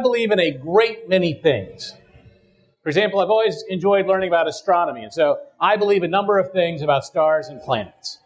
I 0.00 0.02
believe 0.02 0.30
in 0.30 0.40
a 0.40 0.50
great 0.50 1.10
many 1.10 1.34
things. 1.34 1.92
For 2.82 2.88
example, 2.88 3.20
I've 3.20 3.28
always 3.28 3.62
enjoyed 3.68 4.06
learning 4.06 4.28
about 4.28 4.48
astronomy, 4.48 5.02
and 5.02 5.12
so 5.12 5.36
I 5.60 5.76
believe 5.76 6.02
a 6.02 6.08
number 6.08 6.38
of 6.38 6.52
things 6.52 6.80
about 6.80 7.04
stars 7.04 7.48
and 7.48 7.60
planets. 7.60 8.18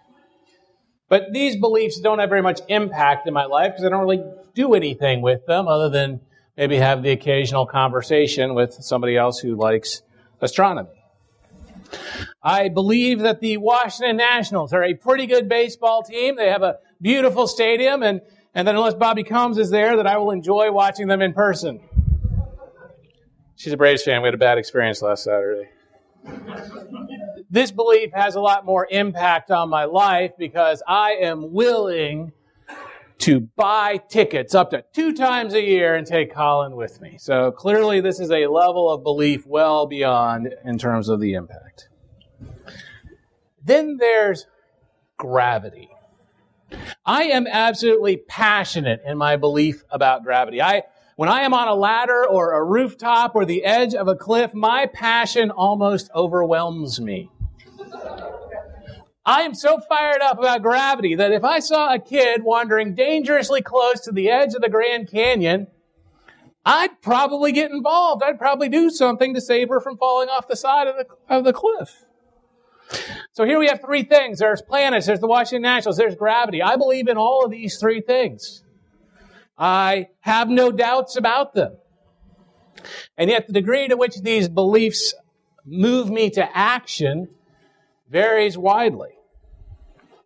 But 1.08 1.32
these 1.32 1.56
beliefs 1.56 1.98
don't 1.98 2.20
have 2.20 2.28
very 2.28 2.42
much 2.42 2.60
impact 2.68 3.26
in 3.26 3.34
my 3.34 3.46
life 3.46 3.72
because 3.72 3.84
I 3.84 3.88
don't 3.88 4.02
really 4.02 4.22
do 4.54 4.74
anything 4.74 5.20
with 5.20 5.46
them 5.46 5.66
other 5.66 5.88
than 5.88 6.20
maybe 6.56 6.76
have 6.76 7.02
the 7.02 7.10
occasional 7.10 7.66
conversation 7.66 8.54
with 8.54 8.74
somebody 8.74 9.16
else 9.16 9.40
who 9.40 9.56
likes 9.56 10.02
astronomy. 10.40 10.90
I 12.40 12.68
believe 12.68 13.18
that 13.20 13.40
the 13.40 13.56
Washington 13.56 14.16
Nationals 14.16 14.72
are 14.72 14.84
a 14.84 14.94
pretty 14.94 15.26
good 15.26 15.48
baseball 15.48 16.04
team. 16.04 16.36
They 16.36 16.50
have 16.50 16.62
a 16.62 16.78
beautiful 17.02 17.48
stadium, 17.48 18.04
and, 18.04 18.20
and 18.54 18.68
that 18.68 18.74
unless 18.74 18.94
Bobby 18.94 19.24
Combs 19.24 19.58
is 19.58 19.70
there, 19.70 19.96
that 19.96 20.06
I 20.06 20.16
will 20.18 20.30
enjoy 20.30 20.70
watching 20.70 21.08
them 21.08 21.22
in 21.22 21.32
person. 21.32 21.80
She's 23.56 23.72
a 23.72 23.76
Braves 23.76 24.02
fan. 24.02 24.22
We 24.22 24.26
had 24.26 24.34
a 24.34 24.38
bad 24.38 24.58
experience 24.58 25.02
last 25.02 25.24
Saturday. 25.24 25.68
This 27.50 27.70
belief 27.70 28.12
has 28.12 28.34
a 28.34 28.40
lot 28.40 28.64
more 28.64 28.86
impact 28.90 29.50
on 29.50 29.68
my 29.68 29.84
life 29.84 30.32
because 30.38 30.82
I 30.86 31.12
am 31.22 31.52
willing 31.52 32.32
to 33.18 33.40
buy 33.40 34.00
tickets 34.08 34.54
up 34.54 34.70
to 34.70 34.84
two 34.92 35.12
times 35.12 35.54
a 35.54 35.62
year 35.62 35.94
and 35.94 36.06
take 36.06 36.34
Colin 36.34 36.74
with 36.74 37.00
me. 37.00 37.16
So 37.18 37.52
clearly, 37.52 38.00
this 38.00 38.18
is 38.18 38.30
a 38.30 38.46
level 38.46 38.90
of 38.90 39.02
belief 39.02 39.46
well 39.46 39.86
beyond 39.86 40.54
in 40.64 40.78
terms 40.78 41.08
of 41.08 41.20
the 41.20 41.34
impact. 41.34 41.88
Then 43.64 43.96
there's 43.98 44.46
gravity. 45.16 45.90
I 47.06 47.24
am 47.24 47.46
absolutely 47.46 48.16
passionate 48.16 49.02
in 49.04 49.18
my 49.18 49.36
belief 49.36 49.84
about 49.90 50.24
gravity. 50.24 50.62
I, 50.62 50.84
when 51.16 51.28
I 51.28 51.40
am 51.40 51.52
on 51.52 51.68
a 51.68 51.74
ladder 51.74 52.26
or 52.26 52.52
a 52.52 52.64
rooftop 52.64 53.34
or 53.34 53.44
the 53.44 53.64
edge 53.64 53.94
of 53.94 54.08
a 54.08 54.16
cliff, 54.16 54.54
my 54.54 54.86
passion 54.86 55.50
almost 55.50 56.10
overwhelms 56.14 57.00
me. 57.00 57.30
I 59.26 59.42
am 59.42 59.54
so 59.54 59.80
fired 59.80 60.22
up 60.22 60.38
about 60.38 60.62
gravity 60.62 61.14
that 61.14 61.32
if 61.32 61.44
I 61.44 61.58
saw 61.58 61.92
a 61.92 61.98
kid 61.98 62.42
wandering 62.42 62.94
dangerously 62.94 63.62
close 63.62 64.00
to 64.00 64.12
the 64.12 64.30
edge 64.30 64.54
of 64.54 64.62
the 64.62 64.68
Grand 64.68 65.10
Canyon, 65.10 65.66
I'd 66.64 67.00
probably 67.02 67.52
get 67.52 67.70
involved. 67.70 68.22
I'd 68.22 68.38
probably 68.38 68.70
do 68.70 68.88
something 68.88 69.34
to 69.34 69.40
save 69.40 69.68
her 69.68 69.80
from 69.80 69.98
falling 69.98 70.28
off 70.30 70.48
the 70.48 70.56
side 70.56 70.88
of 70.88 70.96
the, 70.96 71.06
of 71.28 71.44
the 71.44 71.52
cliff. 71.52 72.03
So 73.34 73.44
here 73.44 73.58
we 73.58 73.66
have 73.66 73.80
three 73.80 74.04
things. 74.04 74.38
There's 74.38 74.62
planets, 74.62 75.06
there's 75.06 75.18
the 75.18 75.26
Washington 75.26 75.62
Nationals, 75.62 75.96
there's 75.96 76.14
gravity. 76.14 76.62
I 76.62 76.76
believe 76.76 77.08
in 77.08 77.16
all 77.16 77.44
of 77.44 77.50
these 77.50 77.78
three 77.78 78.00
things. 78.00 78.62
I 79.58 80.08
have 80.20 80.48
no 80.48 80.70
doubts 80.70 81.16
about 81.16 81.52
them. 81.52 81.76
And 83.18 83.28
yet 83.28 83.48
the 83.48 83.52
degree 83.52 83.88
to 83.88 83.96
which 83.96 84.20
these 84.20 84.48
beliefs 84.48 85.14
move 85.66 86.10
me 86.10 86.30
to 86.30 86.56
action 86.56 87.28
varies 88.08 88.56
widely. 88.56 89.10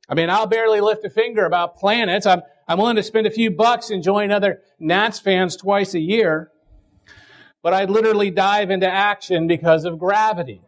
I 0.06 0.14
mean, 0.14 0.28
I'll 0.28 0.46
barely 0.46 0.82
lift 0.82 1.02
a 1.04 1.10
finger 1.10 1.46
about 1.46 1.78
planets. 1.78 2.26
I'm, 2.26 2.42
I'm 2.66 2.76
willing 2.76 2.96
to 2.96 3.02
spend 3.02 3.26
a 3.26 3.30
few 3.30 3.50
bucks 3.50 3.88
and 3.88 4.02
join 4.02 4.30
other 4.30 4.60
Nats 4.78 5.18
fans 5.18 5.56
twice 5.56 5.94
a 5.94 6.00
year, 6.00 6.50
but 7.62 7.72
I 7.72 7.86
literally 7.86 8.30
dive 8.30 8.70
into 8.70 8.90
action 8.90 9.46
because 9.46 9.86
of 9.86 9.98
gravity. 9.98 10.60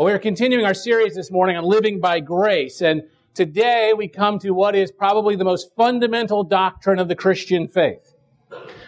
Well, 0.00 0.06
we're 0.06 0.18
continuing 0.18 0.64
our 0.64 0.72
series 0.72 1.14
this 1.14 1.30
morning 1.30 1.58
on 1.58 1.64
living 1.64 2.00
by 2.00 2.20
grace, 2.20 2.80
and 2.80 3.02
today 3.34 3.92
we 3.94 4.08
come 4.08 4.38
to 4.38 4.52
what 4.52 4.74
is 4.74 4.90
probably 4.90 5.36
the 5.36 5.44
most 5.44 5.76
fundamental 5.76 6.42
doctrine 6.42 6.98
of 6.98 7.08
the 7.08 7.14
Christian 7.14 7.68
faith. 7.68 8.14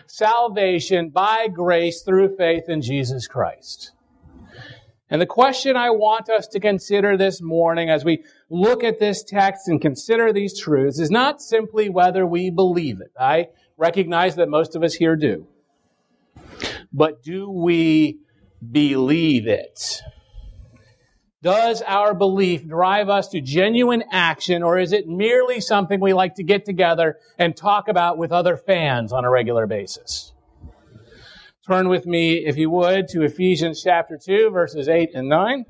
Salvation 0.07 1.11
by 1.11 1.49
grace 1.53 2.01
through 2.01 2.35
faith 2.39 2.67
in 2.67 2.81
Jesus 2.81 3.27
Christ. 3.27 3.93
And 5.11 5.21
the 5.21 5.27
question 5.27 5.77
I 5.77 5.91
want 5.91 6.31
us 6.31 6.47
to 6.47 6.59
consider 6.59 7.19
this 7.19 7.43
morning 7.43 7.91
as 7.91 8.07
we 8.07 8.25
look 8.49 8.83
at 8.83 8.99
this 8.99 9.23
text 9.23 9.69
and 9.69 9.83
consider 9.83 10.33
these 10.33 10.59
truths 10.59 10.99
is 10.99 11.11
not 11.11 11.43
simply 11.43 11.91
whether 11.91 12.25
we 12.25 12.49
believe 12.49 13.03
it. 13.03 13.13
I 13.21 13.49
recognize 13.77 14.37
that 14.37 14.49
most 14.49 14.75
of 14.75 14.83
us 14.83 14.95
here 14.95 15.17
do. 15.17 15.47
But 16.91 17.23
do 17.23 17.51
we 17.51 18.21
believe 18.71 19.47
it? 19.47 20.01
Does 21.43 21.83
our 21.83 22.15
belief 22.15 22.69
drive 22.69 23.09
us 23.09 23.29
to 23.29 23.41
genuine 23.41 24.05
action 24.13 24.63
or 24.63 24.79
is 24.79 24.93
it 24.93 25.09
merely 25.09 25.61
something 25.61 25.99
we 25.99 26.13
like 26.13 26.37
to 26.37 26.45
get 26.45 26.65
together 26.65 27.19
and 27.37 27.57
talk 27.57 27.89
about 27.89 28.17
with 28.17 28.31
other 28.31 28.57
fans 28.57 29.13
on 29.13 29.25
a 29.25 29.31
regular 29.31 29.67
basis? 29.67 30.33
Turn 31.67 31.89
with 31.89 32.07
me, 32.07 32.47
if 32.47 32.57
you 32.57 32.71
would, 32.71 33.09
to 33.09 33.23
Ephesians 33.23 33.83
chapter 33.83 34.17
2, 34.17 34.51
verses 34.51 34.89
8 34.89 35.11
and 35.15 35.29
9. 35.29 35.65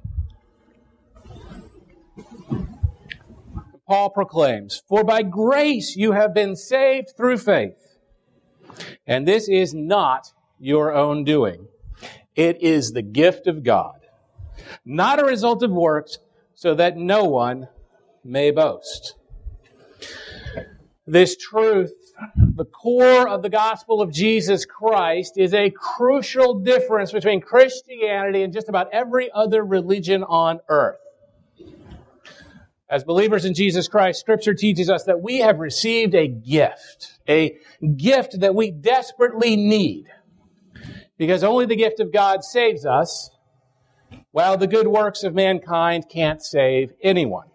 Paul 3.86 4.10
proclaims, 4.10 4.82
For 4.88 5.04
by 5.04 5.22
grace 5.22 5.96
you 5.96 6.12
have 6.12 6.34
been 6.34 6.54
saved 6.56 7.12
through 7.16 7.38
faith. 7.38 7.98
And 9.06 9.26
this 9.26 9.48
is 9.48 9.74
not 9.74 10.32
your 10.58 10.94
own 10.94 11.24
doing. 11.24 11.68
It 12.34 12.62
is 12.62 12.92
the 12.92 13.02
gift 13.02 13.46
of 13.46 13.62
God, 13.62 14.01
not 14.84 15.20
a 15.20 15.24
result 15.24 15.62
of 15.62 15.70
works, 15.72 16.18
so 16.54 16.74
that 16.74 16.96
no 16.96 17.24
one 17.24 17.68
may 18.24 18.50
boast. 18.50 19.14
This 21.06 21.36
truth 21.36 21.92
the 22.36 22.64
core 22.64 23.28
of 23.28 23.42
the 23.42 23.48
gospel 23.48 24.00
of 24.00 24.12
Jesus 24.12 24.64
Christ 24.64 25.34
is 25.36 25.54
a 25.54 25.70
crucial 25.70 26.60
difference 26.60 27.12
between 27.12 27.40
Christianity 27.40 28.42
and 28.42 28.52
just 28.52 28.68
about 28.68 28.88
every 28.92 29.30
other 29.32 29.64
religion 29.64 30.22
on 30.22 30.60
earth. 30.68 30.98
As 32.88 33.04
believers 33.04 33.44
in 33.44 33.54
Jesus 33.54 33.88
Christ, 33.88 34.20
scripture 34.20 34.54
teaches 34.54 34.90
us 34.90 35.04
that 35.04 35.22
we 35.22 35.38
have 35.38 35.58
received 35.60 36.14
a 36.14 36.28
gift, 36.28 37.18
a 37.26 37.56
gift 37.96 38.40
that 38.40 38.54
we 38.54 38.70
desperately 38.70 39.56
need. 39.56 40.08
Because 41.16 41.42
only 41.42 41.66
the 41.66 41.76
gift 41.76 42.00
of 42.00 42.12
God 42.12 42.44
saves 42.44 42.84
us, 42.84 43.30
while 44.32 44.56
the 44.56 44.66
good 44.66 44.88
works 44.88 45.22
of 45.22 45.34
mankind 45.34 46.08
can't 46.08 46.42
save 46.42 46.92
anyone. 47.02 47.46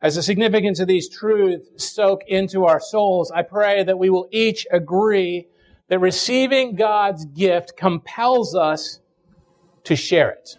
As 0.00 0.14
the 0.14 0.22
significance 0.22 0.78
of 0.78 0.86
these 0.88 1.08
truths 1.08 1.92
soak 1.92 2.22
into 2.28 2.64
our 2.64 2.80
souls, 2.80 3.30
I 3.30 3.42
pray 3.42 3.82
that 3.82 3.98
we 3.98 4.08
will 4.08 4.28
each 4.30 4.66
agree 4.70 5.48
that 5.88 5.98
receiving 5.98 6.76
God's 6.76 7.24
gift 7.24 7.76
compels 7.76 8.54
us 8.54 9.00
to 9.84 9.96
share 9.96 10.30
it. 10.30 10.58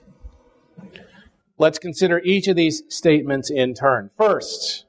Let's 1.57 1.79
consider 1.79 2.19
each 2.23 2.47
of 2.47 2.55
these 2.55 2.83
statements 2.89 3.49
in 3.49 3.73
turn. 3.73 4.09
First, 4.17 4.85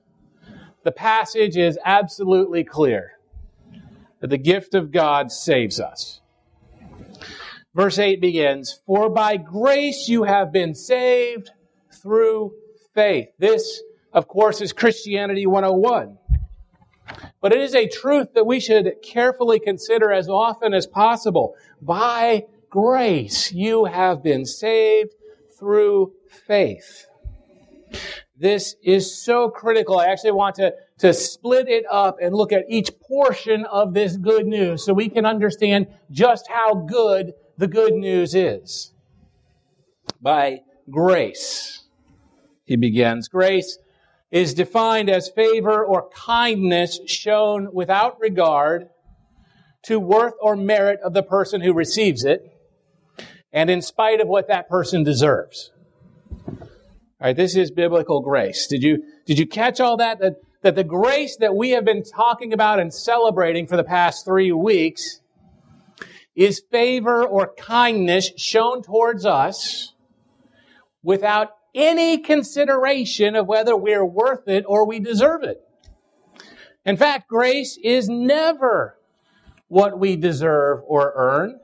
the 0.83 0.93
passage 0.93 1.57
is 1.57 1.79
absolutely 1.85 2.65
clear 2.65 3.13
that 4.21 4.31
the 4.31 4.39
gift 4.39 4.75
of 4.75 4.93
God 4.93 5.31
saves 5.31 5.81
us. 5.81 6.21
Verse 7.79 7.99
8 7.99 8.21
begins, 8.21 8.81
For 8.87 9.09
by 9.09 9.37
grace 9.37 10.09
you 10.09 10.25
have 10.25 10.53
been 10.53 10.75
saved 10.75 11.51
through 12.03 12.53
faith. 12.95 13.29
This 13.39 13.83
of 14.13 14.27
course, 14.27 14.61
is 14.61 14.73
Christianity 14.73 15.47
101. 15.47 16.19
But 17.41 17.53
it 17.53 17.61
is 17.61 17.75
a 17.75 17.89
truth 17.89 18.35
that 18.35 18.47
we 18.47 18.61
should 18.61 18.97
carefully 19.03 19.61
consider 19.61 20.13
as 20.13 20.29
often 20.29 20.75
as 20.75 20.87
possible. 20.87 21.55
By 21.81 22.47
grace, 22.71 23.53
you 23.53 23.85
have 23.85 24.23
been 24.23 24.45
saved 24.45 25.15
through 25.59 26.13
faith. 26.47 27.07
This 28.37 28.77
is 28.83 29.23
so 29.25 29.51
critical. 29.51 29.99
I 29.99 30.07
actually 30.07 30.33
want 30.33 30.57
to, 30.57 30.75
to 30.99 31.13
split 31.13 31.69
it 31.69 31.85
up 31.91 32.17
and 32.21 32.35
look 32.35 32.53
at 32.53 32.65
each 32.69 32.91
portion 33.01 33.65
of 33.67 33.95
this 33.95 34.17
good 34.17 34.47
news 34.47 34.85
so 34.85 34.93
we 34.93 35.09
can 35.09 35.27
understand 35.27 35.87
just 36.11 36.49
how 36.49 36.75
good 36.75 37.33
the 37.59 37.67
good 37.69 37.93
news 37.93 38.35
is. 38.35 38.93
By 40.23 40.61
grace, 40.89 41.83
he 42.65 42.77
begins. 42.77 43.29
Grace 43.29 43.79
is 44.31 44.55
defined 44.55 45.11
as 45.11 45.29
favor 45.29 45.85
or 45.85 46.09
kindness 46.11 47.01
shown 47.07 47.69
without 47.73 48.19
regard 48.21 48.89
to 49.83 49.99
worth 49.99 50.35
or 50.41 50.57
merit 50.57 51.01
of 51.05 51.15
the 51.15 51.23
person 51.23 51.61
who 51.61 51.73
receives 51.73 52.25
it, 52.25 52.53
and 53.53 53.71
in 53.71 53.83
spite 53.83 54.21
of 54.21 54.29
what 54.29 54.49
that 54.49 54.69
person 54.69 55.03
deserves. 55.03 55.71
All 56.47 57.27
right, 57.27 57.37
this 57.37 57.57
is 57.57 57.71
biblical 57.71 58.21
grace. 58.21 58.67
Did 58.67 58.83
you, 58.83 59.03
did 59.27 59.39
you 59.39 59.47
catch 59.47 59.81
all 59.81 59.97
that? 59.97 60.21
that? 60.21 60.37
That 60.63 60.75
the 60.75 60.83
grace 60.83 61.37
that 61.37 61.55
we 61.55 61.71
have 61.71 61.85
been 61.85 62.03
talking 62.03 62.53
about 62.53 62.81
and 62.81 62.93
celebrating 62.93 63.69
for 63.69 63.77
the 63.77 63.85
past 63.85 64.25
three 64.25 64.51
weeks 64.51 65.21
is 66.39 66.63
favor 66.71 67.27
or 67.27 67.53
kindness 67.59 68.31
shown 68.37 68.81
towards 68.81 69.27
us 69.27 69.93
without 71.03 71.49
any 71.75 72.17
consideration 72.17 73.35
of 73.35 73.49
whether 73.49 73.77
we're 73.77 74.05
worth 74.05 74.47
it 74.47 74.65
or 74.69 74.87
we 74.87 75.01
deserve 75.01 75.43
it. 75.43 75.61
In 76.87 76.97
fact, 76.97 77.29
grace 77.29 77.77
is 77.83 78.09
never 78.09 78.97
what 79.67 79.99
we 79.99 80.15
deserve 80.15 80.81
or 80.87 81.13
earn. 81.17 81.59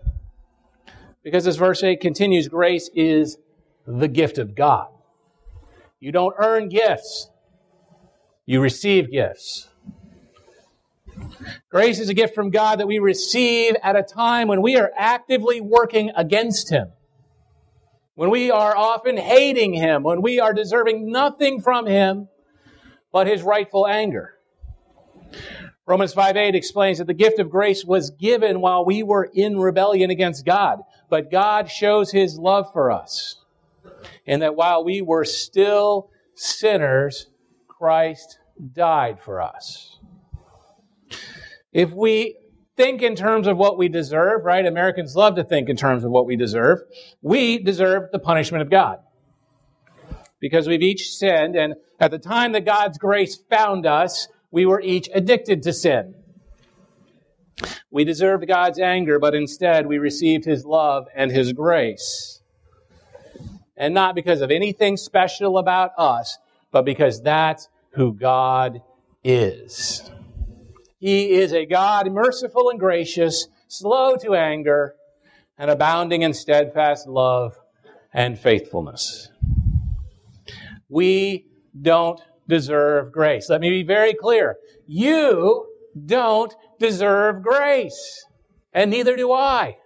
Because 1.22 1.46
as 1.46 1.56
verse 1.56 1.84
8 1.84 2.00
continues, 2.00 2.48
grace 2.48 2.90
is 2.96 3.38
the 3.86 4.08
gift 4.08 4.38
of 4.38 4.56
God. 4.56 4.88
You 6.00 6.10
don't 6.10 6.34
earn 6.36 6.68
gifts, 6.68 7.30
you 8.44 8.60
receive 8.60 9.12
gifts. 9.12 9.68
Grace 11.70 11.98
is 11.98 12.08
a 12.08 12.14
gift 12.14 12.34
from 12.34 12.50
God 12.50 12.80
that 12.80 12.86
we 12.86 12.98
receive 12.98 13.74
at 13.82 13.96
a 13.96 14.02
time 14.02 14.48
when 14.48 14.62
we 14.62 14.76
are 14.76 14.90
actively 14.96 15.60
working 15.60 16.10
against 16.16 16.70
Him. 16.70 16.92
When 18.14 18.30
we 18.30 18.50
are 18.50 18.76
often 18.76 19.16
hating 19.16 19.74
Him, 19.74 20.02
when 20.02 20.22
we 20.22 20.40
are 20.40 20.52
deserving 20.52 21.10
nothing 21.10 21.60
from 21.60 21.86
Him 21.86 22.28
but 23.12 23.26
His 23.26 23.42
rightful 23.42 23.86
anger. 23.86 24.34
Romans 25.86 26.14
5 26.14 26.36
8 26.36 26.54
explains 26.54 26.98
that 26.98 27.06
the 27.06 27.14
gift 27.14 27.38
of 27.38 27.50
grace 27.50 27.84
was 27.84 28.10
given 28.10 28.60
while 28.60 28.84
we 28.84 29.02
were 29.02 29.28
in 29.34 29.58
rebellion 29.58 30.10
against 30.10 30.46
God, 30.46 30.80
but 31.10 31.30
God 31.30 31.70
shows 31.70 32.10
His 32.10 32.38
love 32.38 32.72
for 32.72 32.90
us 32.90 33.44
and 34.26 34.42
that 34.42 34.56
while 34.56 34.84
we 34.84 35.02
were 35.02 35.24
still 35.24 36.10
sinners, 36.34 37.26
Christ 37.68 38.38
died 38.72 39.18
for 39.20 39.42
us. 39.42 39.93
If 41.74 41.92
we 41.92 42.36
think 42.76 43.02
in 43.02 43.14
terms 43.14 43.46
of 43.46 43.58
what 43.58 43.76
we 43.76 43.88
deserve, 43.88 44.44
right? 44.44 44.64
Americans 44.64 45.14
love 45.14 45.36
to 45.36 45.44
think 45.44 45.68
in 45.68 45.76
terms 45.76 46.04
of 46.04 46.10
what 46.10 46.26
we 46.26 46.36
deserve. 46.36 46.80
We 47.20 47.58
deserve 47.58 48.10
the 48.10 48.18
punishment 48.18 48.62
of 48.62 48.70
God. 48.70 49.00
Because 50.40 50.66
we've 50.66 50.82
each 50.82 51.10
sinned, 51.10 51.54
and 51.54 51.74
at 52.00 52.10
the 52.10 52.18
time 52.18 52.52
that 52.52 52.64
God's 52.64 52.98
grace 52.98 53.36
found 53.36 53.86
us, 53.86 54.28
we 54.50 54.66
were 54.66 54.80
each 54.80 55.08
addicted 55.14 55.62
to 55.64 55.72
sin. 55.72 56.14
We 57.90 58.04
deserved 58.04 58.48
God's 58.48 58.78
anger, 58.78 59.18
but 59.18 59.34
instead 59.34 59.86
we 59.86 59.98
received 59.98 60.44
His 60.44 60.64
love 60.64 61.06
and 61.14 61.30
His 61.30 61.52
grace 61.52 62.40
and 63.76 63.94
not 63.94 64.14
because 64.14 64.40
of 64.40 64.50
anything 64.50 64.96
special 64.96 65.58
about 65.58 65.92
us, 65.98 66.38
but 66.70 66.84
because 66.84 67.22
that's 67.22 67.68
who 67.90 68.12
God 68.12 68.82
is. 69.22 70.10
He 71.04 71.32
is 71.32 71.52
a 71.52 71.66
God 71.66 72.10
merciful 72.10 72.70
and 72.70 72.80
gracious, 72.80 73.48
slow 73.68 74.16
to 74.16 74.34
anger, 74.34 74.94
and 75.58 75.70
abounding 75.70 76.22
in 76.22 76.32
steadfast 76.32 77.06
love 77.06 77.58
and 78.14 78.38
faithfulness. 78.38 79.28
We 80.88 81.44
don't 81.78 82.22
deserve 82.48 83.12
grace. 83.12 83.50
Let 83.50 83.60
me 83.60 83.68
be 83.68 83.82
very 83.82 84.14
clear. 84.14 84.56
You 84.86 85.66
don't 86.06 86.54
deserve 86.78 87.42
grace, 87.42 88.24
and 88.72 88.90
neither 88.90 89.14
do 89.14 89.30
I. 89.30 89.76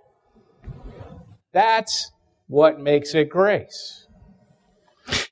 That's 1.51 2.13
what 2.47 2.79
makes 2.79 3.13
it 3.17 3.29
grace. 3.29 4.07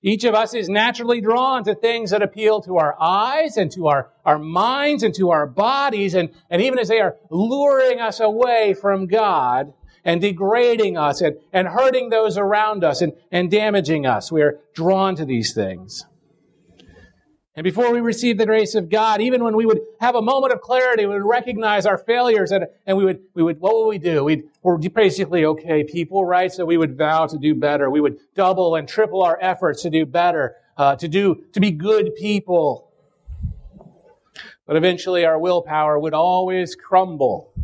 Each 0.06 0.22
of 0.22 0.36
us 0.36 0.54
is 0.54 0.68
naturally 0.68 1.20
drawn 1.20 1.64
to 1.64 1.74
things 1.74 2.12
that 2.12 2.22
appeal 2.22 2.60
to 2.60 2.76
our 2.76 2.94
eyes 3.00 3.56
and 3.56 3.72
to 3.72 3.88
our, 3.88 4.08
our 4.24 4.38
minds 4.38 5.02
and 5.02 5.12
to 5.16 5.30
our 5.30 5.48
bodies. 5.48 6.14
And, 6.14 6.30
and 6.48 6.62
even 6.62 6.78
as 6.78 6.86
they 6.86 7.00
are 7.00 7.16
luring 7.28 7.98
us 7.98 8.20
away 8.20 8.72
from 8.80 9.08
God 9.08 9.74
and 10.04 10.20
degrading 10.20 10.96
us 10.96 11.22
and, 11.22 11.38
and 11.52 11.66
hurting 11.66 12.10
those 12.10 12.38
around 12.38 12.84
us 12.84 13.02
and, 13.02 13.14
and 13.32 13.50
damaging 13.50 14.06
us, 14.06 14.30
we 14.30 14.42
are 14.42 14.60
drawn 14.74 15.16
to 15.16 15.24
these 15.24 15.52
things. 15.52 16.06
And 17.56 17.64
before 17.64 17.90
we 17.90 18.00
receive 18.02 18.36
the 18.36 18.44
grace 18.44 18.74
of 18.74 18.90
God, 18.90 19.22
even 19.22 19.42
when 19.42 19.56
we 19.56 19.64
would 19.64 19.80
have 19.98 20.14
a 20.14 20.20
moment 20.20 20.52
of 20.52 20.60
clarity, 20.60 21.06
we 21.06 21.14
would 21.14 21.24
recognize 21.24 21.86
our 21.86 21.96
failures 21.96 22.52
and, 22.52 22.66
and 22.84 22.98
we 22.98 23.04
would, 23.06 23.20
we 23.32 23.42
would, 23.42 23.60
what 23.60 23.74
would 23.74 23.86
we 23.86 23.96
do? 23.96 24.24
We'd, 24.24 24.44
we're 24.62 24.76
basically 24.76 25.46
okay 25.46 25.82
people, 25.82 26.22
right? 26.22 26.52
So 26.52 26.66
we 26.66 26.76
would 26.76 26.98
vow 26.98 27.26
to 27.26 27.38
do 27.38 27.54
better. 27.54 27.88
We 27.88 28.02
would 28.02 28.18
double 28.34 28.74
and 28.74 28.86
triple 28.86 29.22
our 29.22 29.38
efforts 29.40 29.82
to 29.82 29.90
do 29.90 30.04
better, 30.04 30.56
uh, 30.76 30.96
to 30.96 31.08
do, 31.08 31.44
to 31.54 31.60
be 31.60 31.70
good 31.70 32.14
people. 32.14 32.90
But 34.66 34.76
eventually 34.76 35.24
our 35.24 35.38
willpower 35.38 35.98
would 35.98 36.12
always 36.12 36.76
crumble. 36.76 37.54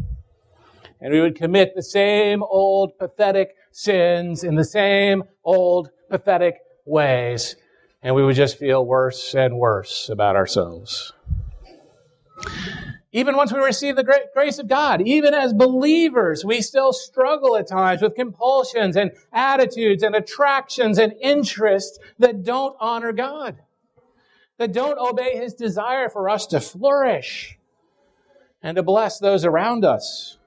And 1.02 1.12
we 1.12 1.20
would 1.20 1.36
commit 1.36 1.74
the 1.74 1.82
same 1.82 2.42
old 2.42 2.96
pathetic 2.96 3.56
sins 3.72 4.42
in 4.42 4.54
the 4.54 4.64
same 4.64 5.24
old 5.44 5.90
pathetic 6.08 6.60
ways 6.86 7.56
and 8.02 8.14
we 8.14 8.24
would 8.24 8.36
just 8.36 8.58
feel 8.58 8.84
worse 8.84 9.34
and 9.34 9.56
worse 9.56 10.08
about 10.08 10.36
ourselves. 10.36 11.12
Even 13.12 13.36
once 13.36 13.52
we 13.52 13.58
receive 13.58 13.94
the 13.94 14.28
grace 14.32 14.58
of 14.58 14.66
God, 14.66 15.02
even 15.02 15.34
as 15.34 15.52
believers, 15.52 16.44
we 16.44 16.62
still 16.62 16.94
struggle 16.94 17.56
at 17.56 17.68
times 17.68 18.00
with 18.00 18.14
compulsions 18.14 18.96
and 18.96 19.12
attitudes 19.32 20.02
and 20.02 20.16
attractions 20.16 20.98
and 20.98 21.12
interests 21.20 21.98
that 22.18 22.42
don't 22.42 22.74
honor 22.80 23.12
God, 23.12 23.58
that 24.56 24.72
don't 24.72 24.98
obey 24.98 25.36
His 25.36 25.52
desire 25.52 26.08
for 26.08 26.30
us 26.30 26.46
to 26.48 26.60
flourish 26.60 27.58
and 28.62 28.76
to 28.76 28.82
bless 28.82 29.18
those 29.18 29.44
around 29.44 29.84
us. 29.84 30.38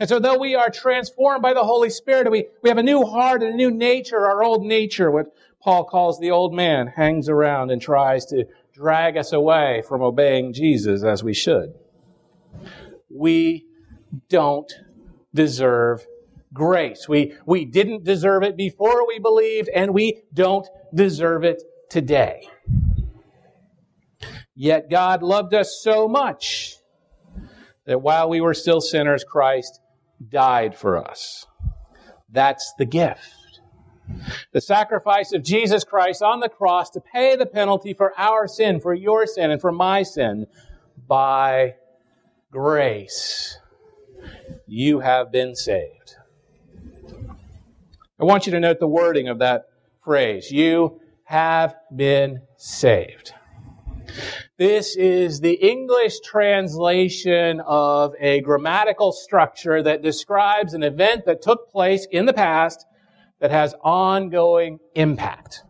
And 0.00 0.08
so 0.08 0.18
though 0.18 0.38
we 0.38 0.54
are 0.54 0.70
transformed 0.70 1.42
by 1.42 1.52
the 1.52 1.64
Holy 1.64 1.90
Spirit, 1.90 2.30
we, 2.30 2.46
we 2.62 2.70
have 2.70 2.78
a 2.78 2.82
new 2.82 3.04
heart 3.04 3.42
and 3.42 3.52
a 3.52 3.56
new 3.56 3.70
nature, 3.70 4.24
our 4.24 4.42
old 4.42 4.64
nature, 4.64 5.10
what 5.10 5.34
Paul 5.66 5.82
calls 5.82 6.20
the 6.20 6.30
old 6.30 6.54
man, 6.54 6.86
hangs 6.86 7.28
around 7.28 7.72
and 7.72 7.82
tries 7.82 8.24
to 8.26 8.44
drag 8.72 9.16
us 9.16 9.32
away 9.32 9.82
from 9.88 10.00
obeying 10.00 10.52
Jesus 10.52 11.02
as 11.02 11.24
we 11.24 11.34
should. 11.34 11.74
We 13.10 13.66
don't 14.28 14.72
deserve 15.34 16.06
grace. 16.52 17.08
We, 17.08 17.34
we 17.46 17.64
didn't 17.64 18.04
deserve 18.04 18.44
it 18.44 18.56
before 18.56 19.08
we 19.08 19.18
believed, 19.18 19.68
and 19.70 19.92
we 19.92 20.22
don't 20.32 20.68
deserve 20.94 21.42
it 21.42 21.64
today. 21.90 22.48
Yet 24.54 24.88
God 24.88 25.20
loved 25.20 25.52
us 25.52 25.80
so 25.82 26.06
much 26.06 26.76
that 27.86 28.00
while 28.00 28.28
we 28.28 28.40
were 28.40 28.54
still 28.54 28.80
sinners, 28.80 29.24
Christ 29.24 29.80
died 30.28 30.76
for 30.76 30.96
us. 30.96 31.44
That's 32.30 32.72
the 32.78 32.86
gift. 32.86 33.32
The 34.52 34.60
sacrifice 34.60 35.32
of 35.32 35.42
Jesus 35.42 35.84
Christ 35.84 36.22
on 36.22 36.40
the 36.40 36.48
cross 36.48 36.90
to 36.90 37.00
pay 37.00 37.36
the 37.36 37.46
penalty 37.46 37.94
for 37.94 38.12
our 38.18 38.46
sin, 38.46 38.80
for 38.80 38.94
your 38.94 39.26
sin, 39.26 39.50
and 39.50 39.60
for 39.60 39.72
my 39.72 40.02
sin 40.02 40.46
by 41.06 41.74
grace. 42.50 43.58
You 44.66 45.00
have 45.00 45.30
been 45.30 45.54
saved. 45.54 46.16
I 48.18 48.24
want 48.24 48.46
you 48.46 48.52
to 48.52 48.60
note 48.60 48.80
the 48.80 48.88
wording 48.88 49.28
of 49.28 49.40
that 49.40 49.68
phrase. 50.02 50.50
You 50.50 51.00
have 51.24 51.74
been 51.94 52.40
saved. 52.56 53.32
This 54.56 54.96
is 54.96 55.40
the 55.40 55.52
English 55.52 56.20
translation 56.20 57.60
of 57.60 58.14
a 58.18 58.40
grammatical 58.40 59.12
structure 59.12 59.82
that 59.82 60.02
describes 60.02 60.72
an 60.72 60.82
event 60.82 61.26
that 61.26 61.42
took 61.42 61.70
place 61.70 62.06
in 62.10 62.24
the 62.24 62.32
past 62.32 62.86
that 63.40 63.50
has 63.50 63.74
ongoing 63.82 64.78
impact. 64.94 65.62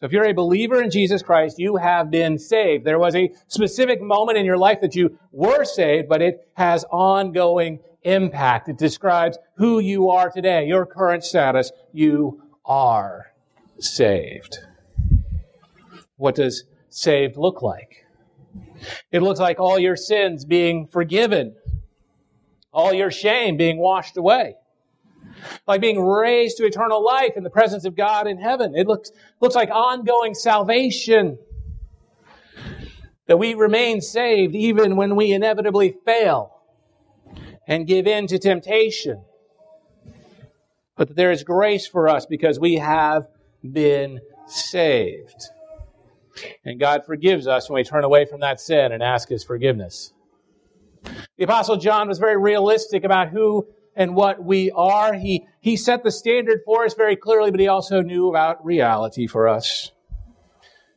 So 0.00 0.06
if 0.06 0.12
you're 0.12 0.26
a 0.26 0.32
believer 0.32 0.80
in 0.80 0.90
Jesus 0.90 1.22
Christ, 1.22 1.58
you 1.58 1.76
have 1.76 2.10
been 2.10 2.38
saved. 2.38 2.84
There 2.84 3.00
was 3.00 3.16
a 3.16 3.32
specific 3.48 4.00
moment 4.00 4.38
in 4.38 4.46
your 4.46 4.56
life 4.56 4.80
that 4.82 4.94
you 4.94 5.18
were 5.32 5.64
saved, 5.64 6.08
but 6.08 6.22
it 6.22 6.48
has 6.54 6.84
ongoing 6.84 7.80
impact. 8.02 8.68
It 8.68 8.78
describes 8.78 9.38
who 9.56 9.80
you 9.80 10.10
are 10.10 10.30
today, 10.30 10.66
your 10.66 10.86
current 10.86 11.24
status. 11.24 11.72
You 11.92 12.40
are 12.64 13.32
saved. 13.80 14.58
What 16.16 16.36
does 16.36 16.62
saved 16.90 17.36
look 17.36 17.60
like? 17.60 18.04
It 19.10 19.20
looks 19.20 19.40
like 19.40 19.58
all 19.58 19.80
your 19.80 19.96
sins 19.96 20.44
being 20.44 20.86
forgiven, 20.86 21.56
all 22.72 22.92
your 22.92 23.10
shame 23.10 23.56
being 23.56 23.78
washed 23.78 24.16
away 24.16 24.54
like 25.66 25.80
being 25.80 26.04
raised 26.04 26.56
to 26.58 26.66
eternal 26.66 27.04
life 27.04 27.36
in 27.36 27.42
the 27.42 27.50
presence 27.50 27.84
of 27.84 27.96
God 27.96 28.26
in 28.26 28.38
heaven. 28.38 28.74
It 28.76 28.86
looks, 28.86 29.10
looks 29.40 29.54
like 29.54 29.70
ongoing 29.70 30.34
salvation. 30.34 31.38
That 33.26 33.38
we 33.38 33.52
remain 33.52 34.00
saved 34.00 34.54
even 34.54 34.96
when 34.96 35.14
we 35.14 35.32
inevitably 35.32 35.94
fail 36.04 36.62
and 37.66 37.86
give 37.86 38.06
in 38.06 38.26
to 38.28 38.38
temptation. 38.38 39.22
But 40.96 41.08
that 41.08 41.14
there 41.14 41.30
is 41.30 41.44
grace 41.44 41.86
for 41.86 42.08
us 42.08 42.24
because 42.24 42.58
we 42.58 42.76
have 42.76 43.28
been 43.62 44.20
saved. 44.46 45.44
And 46.64 46.80
God 46.80 47.04
forgives 47.04 47.46
us 47.46 47.68
when 47.68 47.76
we 47.76 47.84
turn 47.84 48.04
away 48.04 48.24
from 48.24 48.40
that 48.40 48.60
sin 48.60 48.92
and 48.92 49.02
ask 49.02 49.28
His 49.28 49.44
forgiveness. 49.44 50.12
The 51.36 51.44
Apostle 51.44 51.76
John 51.76 52.08
was 52.08 52.18
very 52.18 52.36
realistic 52.36 53.04
about 53.04 53.28
who 53.28 53.68
and 53.98 54.14
what 54.14 54.42
we 54.42 54.70
are. 54.70 55.12
He, 55.12 55.46
he 55.60 55.76
set 55.76 56.04
the 56.04 56.12
standard 56.12 56.60
for 56.64 56.84
us 56.84 56.94
very 56.94 57.16
clearly, 57.16 57.50
but 57.50 57.60
he 57.60 57.68
also 57.68 58.00
knew 58.00 58.30
about 58.30 58.64
reality 58.64 59.26
for 59.26 59.48
us. 59.48 59.90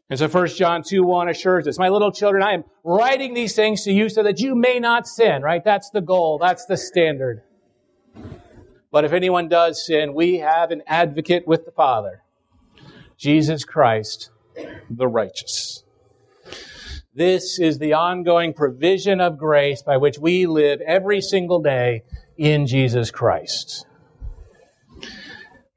And 0.09 0.19
so 0.19 0.27
1 0.27 0.47
John 0.49 0.83
2 0.83 1.03
1 1.03 1.29
assures 1.29 1.67
us, 1.67 1.79
My 1.79 1.89
little 1.89 2.11
children, 2.11 2.43
I 2.43 2.53
am 2.53 2.63
writing 2.83 3.33
these 3.33 3.55
things 3.55 3.83
to 3.85 3.91
you 3.91 4.07
so 4.07 4.23
that 4.23 4.39
you 4.39 4.55
may 4.55 4.79
not 4.79 5.07
sin, 5.07 5.41
right? 5.41 5.63
That's 5.63 5.89
the 5.89 6.01
goal. 6.01 6.37
That's 6.37 6.65
the 6.65 6.77
standard. 6.77 7.41
But 8.91 9.05
if 9.05 9.13
anyone 9.13 9.47
does 9.47 9.85
sin, 9.85 10.13
we 10.13 10.39
have 10.39 10.69
an 10.69 10.83
advocate 10.85 11.47
with 11.47 11.65
the 11.65 11.71
Father, 11.71 12.21
Jesus 13.17 13.63
Christ, 13.63 14.29
the 14.89 15.07
righteous. 15.07 15.83
This 17.13 17.57
is 17.57 17.79
the 17.79 17.93
ongoing 17.93 18.53
provision 18.53 19.21
of 19.21 19.37
grace 19.37 19.81
by 19.81 19.97
which 19.97 20.19
we 20.19 20.45
live 20.45 20.81
every 20.81 21.21
single 21.21 21.61
day 21.61 22.03
in 22.41 22.65
Jesus 22.65 23.11
Christ. 23.11 23.85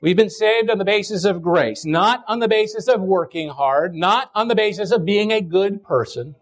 We've 0.01 0.17
been 0.17 0.31
saved 0.31 0.71
on 0.71 0.79
the 0.79 0.85
basis 0.85 1.27
of 1.27 1.43
grace, 1.43 1.85
not 1.85 2.25
on 2.27 2.39
the 2.39 2.49
basis 2.49 2.89
of 2.89 3.03
working 3.03 3.51
hard, 3.51 3.95
not 3.95 4.31
on 4.35 4.49
the 4.49 4.55
basis 4.55 4.91
of 4.91 5.05
being 5.05 5.31
a 5.31 5.43
good 5.43 5.85
person, 5.85 6.37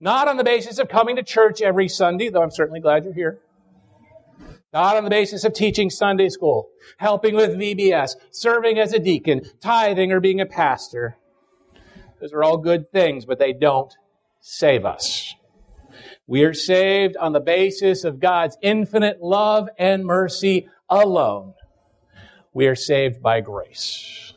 not 0.00 0.26
on 0.26 0.38
the 0.38 0.44
basis 0.44 0.78
of 0.78 0.88
coming 0.88 1.16
to 1.16 1.22
church 1.22 1.60
every 1.60 1.86
Sunday, 1.86 2.30
though 2.30 2.42
I'm 2.42 2.50
certainly 2.50 2.80
glad 2.80 3.04
you're 3.04 3.12
here. 3.12 3.40
Not 4.72 4.96
on 4.96 5.04
the 5.04 5.10
basis 5.10 5.44
of 5.44 5.52
teaching 5.52 5.90
Sunday 5.90 6.30
school, 6.30 6.70
helping 6.96 7.34
with 7.34 7.58
VBS, 7.58 8.14
serving 8.30 8.78
as 8.78 8.94
a 8.94 8.98
deacon, 8.98 9.42
tithing, 9.60 10.12
or 10.12 10.20
being 10.20 10.40
a 10.40 10.46
pastor. 10.46 11.18
Those 12.22 12.32
are 12.32 12.42
all 12.42 12.56
good 12.56 12.90
things, 12.90 13.26
but 13.26 13.38
they 13.38 13.52
don't 13.52 13.92
save 14.40 14.86
us. 14.86 15.34
We 16.30 16.44
are 16.44 16.54
saved 16.54 17.16
on 17.16 17.32
the 17.32 17.40
basis 17.40 18.04
of 18.04 18.20
God's 18.20 18.56
infinite 18.62 19.20
love 19.20 19.68
and 19.76 20.04
mercy 20.04 20.68
alone 20.88 21.54
we 22.52 22.68
are 22.68 22.76
saved 22.76 23.20
by 23.20 23.40
grace. 23.40 24.32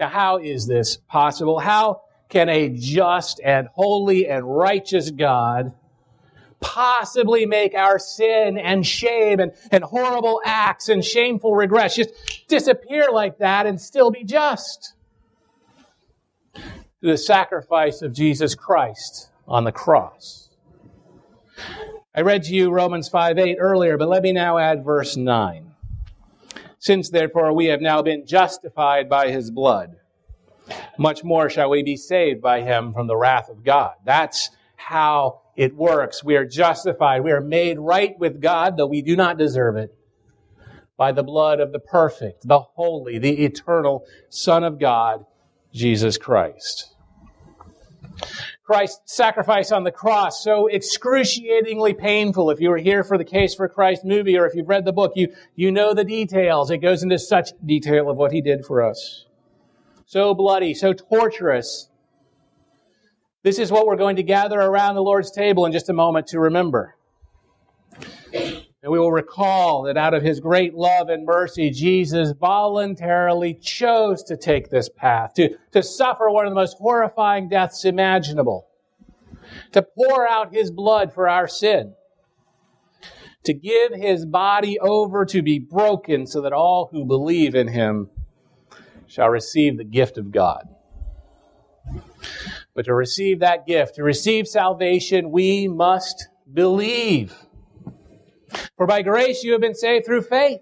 Now, 0.00 0.08
how 0.08 0.38
is 0.38 0.66
this 0.66 0.96
possible? 0.96 1.60
How 1.60 2.02
can 2.28 2.48
a 2.48 2.70
just 2.70 3.40
and 3.44 3.68
holy 3.72 4.28
and 4.28 4.44
righteous 4.44 5.12
God 5.12 5.74
possibly 6.58 7.46
make 7.46 7.76
our 7.76 8.00
sin 8.00 8.58
and 8.58 8.84
shame 8.84 9.38
and, 9.38 9.52
and 9.70 9.84
horrible 9.84 10.42
acts 10.44 10.88
and 10.88 11.04
shameful 11.04 11.54
regrets 11.54 11.94
just 11.94 12.48
disappear 12.48 13.12
like 13.12 13.38
that 13.38 13.64
and 13.64 13.80
still 13.80 14.10
be 14.10 14.24
just? 14.24 14.94
Through 16.54 17.12
the 17.12 17.16
sacrifice 17.16 18.02
of 18.02 18.12
Jesus 18.12 18.56
Christ 18.56 19.30
on 19.50 19.64
the 19.64 19.72
cross. 19.72 20.48
I 22.14 22.22
read 22.22 22.44
to 22.44 22.54
you 22.54 22.70
Romans 22.70 23.08
5 23.08 23.38
8 23.38 23.56
earlier, 23.58 23.98
but 23.98 24.08
let 24.08 24.22
me 24.22 24.32
now 24.32 24.58
add 24.58 24.84
verse 24.84 25.16
9. 25.16 25.74
Since 26.78 27.10
therefore 27.10 27.52
we 27.52 27.66
have 27.66 27.80
now 27.80 28.00
been 28.00 28.24
justified 28.24 29.08
by 29.08 29.30
his 29.30 29.50
blood, 29.50 29.96
much 30.96 31.24
more 31.24 31.50
shall 31.50 31.68
we 31.68 31.82
be 31.82 31.96
saved 31.96 32.40
by 32.40 32.62
him 32.62 32.94
from 32.94 33.06
the 33.06 33.16
wrath 33.16 33.48
of 33.50 33.64
God. 33.64 33.94
That's 34.04 34.50
how 34.76 35.42
it 35.56 35.76
works. 35.76 36.24
We 36.24 36.36
are 36.36 36.46
justified. 36.46 37.22
We 37.22 37.32
are 37.32 37.40
made 37.40 37.78
right 37.78 38.18
with 38.18 38.40
God, 38.40 38.76
though 38.76 38.86
we 38.86 39.02
do 39.02 39.16
not 39.16 39.36
deserve 39.36 39.76
it, 39.76 39.94
by 40.96 41.12
the 41.12 41.22
blood 41.22 41.60
of 41.60 41.72
the 41.72 41.80
perfect, 41.80 42.46
the 42.46 42.60
holy, 42.60 43.18
the 43.18 43.44
eternal 43.44 44.06
Son 44.28 44.64
of 44.64 44.78
God, 44.78 45.26
Jesus 45.72 46.16
Christ. 46.16 46.94
Christ's 48.70 49.16
sacrifice 49.16 49.72
on 49.72 49.82
the 49.82 49.90
cross, 49.90 50.44
so 50.44 50.68
excruciatingly 50.68 51.92
painful. 51.92 52.50
If 52.50 52.60
you 52.60 52.70
were 52.70 52.78
here 52.78 53.02
for 53.02 53.18
the 53.18 53.24
Case 53.24 53.52
for 53.52 53.68
Christ 53.68 54.04
movie 54.04 54.38
or 54.38 54.46
if 54.46 54.54
you've 54.54 54.68
read 54.68 54.84
the 54.84 54.92
book, 54.92 55.14
you, 55.16 55.34
you 55.56 55.72
know 55.72 55.92
the 55.92 56.04
details. 56.04 56.70
It 56.70 56.78
goes 56.78 57.02
into 57.02 57.18
such 57.18 57.50
detail 57.66 58.08
of 58.08 58.16
what 58.16 58.30
he 58.30 58.40
did 58.40 58.64
for 58.64 58.88
us. 58.88 59.26
So 60.06 60.34
bloody, 60.34 60.72
so 60.74 60.92
torturous. 60.92 61.88
This 63.42 63.58
is 63.58 63.72
what 63.72 63.86
we're 63.86 63.96
going 63.96 64.14
to 64.14 64.22
gather 64.22 64.60
around 64.60 64.94
the 64.94 65.02
Lord's 65.02 65.32
table 65.32 65.66
in 65.66 65.72
just 65.72 65.88
a 65.88 65.92
moment 65.92 66.28
to 66.28 66.38
remember. 66.38 66.94
And 68.82 68.90
we 68.90 68.98
will 68.98 69.12
recall 69.12 69.82
that 69.82 69.98
out 69.98 70.14
of 70.14 70.22
his 70.22 70.40
great 70.40 70.74
love 70.74 71.10
and 71.10 71.26
mercy, 71.26 71.70
Jesus 71.70 72.32
voluntarily 72.32 73.52
chose 73.52 74.22
to 74.24 74.38
take 74.38 74.70
this 74.70 74.88
path, 74.88 75.34
to, 75.34 75.56
to 75.72 75.82
suffer 75.82 76.30
one 76.30 76.46
of 76.46 76.50
the 76.50 76.54
most 76.54 76.78
horrifying 76.78 77.48
deaths 77.50 77.84
imaginable, 77.84 78.68
to 79.72 79.82
pour 79.82 80.26
out 80.26 80.54
his 80.54 80.70
blood 80.70 81.12
for 81.12 81.28
our 81.28 81.46
sin, 81.46 81.92
to 83.44 83.52
give 83.52 83.92
his 83.92 84.24
body 84.24 84.78
over 84.78 85.26
to 85.26 85.42
be 85.42 85.58
broken 85.58 86.26
so 86.26 86.40
that 86.40 86.54
all 86.54 86.88
who 86.90 87.04
believe 87.04 87.54
in 87.54 87.68
him 87.68 88.08
shall 89.06 89.28
receive 89.28 89.76
the 89.76 89.84
gift 89.84 90.16
of 90.16 90.30
God. 90.30 90.66
But 92.74 92.86
to 92.86 92.94
receive 92.94 93.40
that 93.40 93.66
gift, 93.66 93.96
to 93.96 94.02
receive 94.02 94.46
salvation, 94.46 95.30
we 95.30 95.68
must 95.68 96.28
believe. 96.50 97.34
For 98.76 98.86
by 98.86 99.02
grace 99.02 99.42
you 99.44 99.52
have 99.52 99.60
been 99.60 99.74
saved 99.74 100.06
through 100.06 100.22
faith. 100.22 100.60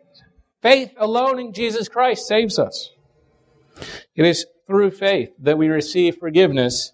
Faith 0.62 0.92
alone 0.97 1.38
in 1.38 1.52
Jesus 1.52 1.88
Christ 1.88 2.26
saves 2.26 2.59
us. 2.59 2.90
It 4.14 4.26
is 4.26 4.47
through 4.66 4.90
faith 4.90 5.30
that 5.38 5.57
we 5.57 5.68
receive 5.68 6.16
forgiveness 6.16 6.92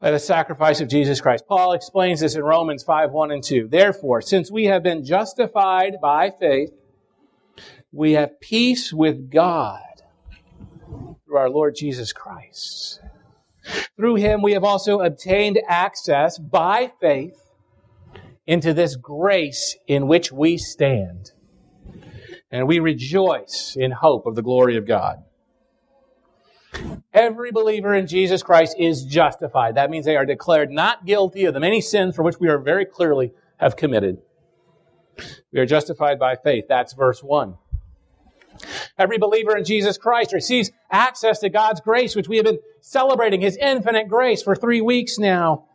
by 0.00 0.12
the 0.12 0.18
sacrifice 0.18 0.80
of 0.80 0.88
Jesus 0.88 1.20
Christ. 1.20 1.44
Paul 1.48 1.72
explains 1.72 2.20
this 2.20 2.36
in 2.36 2.42
Romans 2.42 2.84
5 2.84 3.10
1 3.10 3.30
and 3.32 3.42
2. 3.42 3.68
Therefore, 3.68 4.22
since 4.22 4.50
we 4.50 4.66
have 4.66 4.82
been 4.82 5.04
justified 5.04 5.96
by 6.00 6.30
faith, 6.30 6.72
we 7.90 8.12
have 8.12 8.40
peace 8.40 8.92
with 8.92 9.30
God 9.30 9.82
through 11.24 11.36
our 11.36 11.50
Lord 11.50 11.74
Jesus 11.74 12.12
Christ. 12.12 13.00
Through 13.96 14.16
him, 14.16 14.40
we 14.40 14.52
have 14.52 14.64
also 14.64 15.00
obtained 15.00 15.60
access 15.68 16.38
by 16.38 16.92
faith 17.00 17.47
into 18.48 18.72
this 18.72 18.96
grace 18.96 19.76
in 19.86 20.08
which 20.08 20.32
we 20.32 20.56
stand. 20.56 21.32
And 22.50 22.66
we 22.66 22.78
rejoice 22.78 23.76
in 23.78 23.90
hope 23.90 24.26
of 24.26 24.34
the 24.34 24.42
glory 24.42 24.78
of 24.78 24.86
God. 24.86 25.22
Every 27.12 27.52
believer 27.52 27.94
in 27.94 28.06
Jesus 28.06 28.42
Christ 28.42 28.74
is 28.78 29.04
justified. 29.04 29.74
That 29.74 29.90
means 29.90 30.06
they 30.06 30.16
are 30.16 30.24
declared 30.24 30.70
not 30.70 31.04
guilty 31.04 31.44
of 31.44 31.52
the 31.52 31.60
many 31.60 31.82
sins 31.82 32.16
for 32.16 32.22
which 32.22 32.40
we 32.40 32.48
are 32.48 32.58
very 32.58 32.86
clearly 32.86 33.32
have 33.58 33.76
committed. 33.76 34.22
We 35.52 35.60
are 35.60 35.66
justified 35.66 36.18
by 36.18 36.36
faith. 36.36 36.64
That's 36.68 36.94
verse 36.94 37.22
1. 37.22 37.54
Every 38.96 39.18
believer 39.18 39.56
in 39.58 39.64
Jesus 39.64 39.98
Christ 39.98 40.32
receives 40.32 40.70
access 40.90 41.40
to 41.40 41.50
God's 41.50 41.82
grace, 41.82 42.16
which 42.16 42.28
we 42.28 42.36
have 42.36 42.46
been 42.46 42.60
celebrating, 42.80 43.42
His 43.42 43.58
infinite 43.58 44.08
grace 44.08 44.42
for 44.42 44.56
three 44.56 44.80
weeks 44.80 45.18
now 45.18 45.67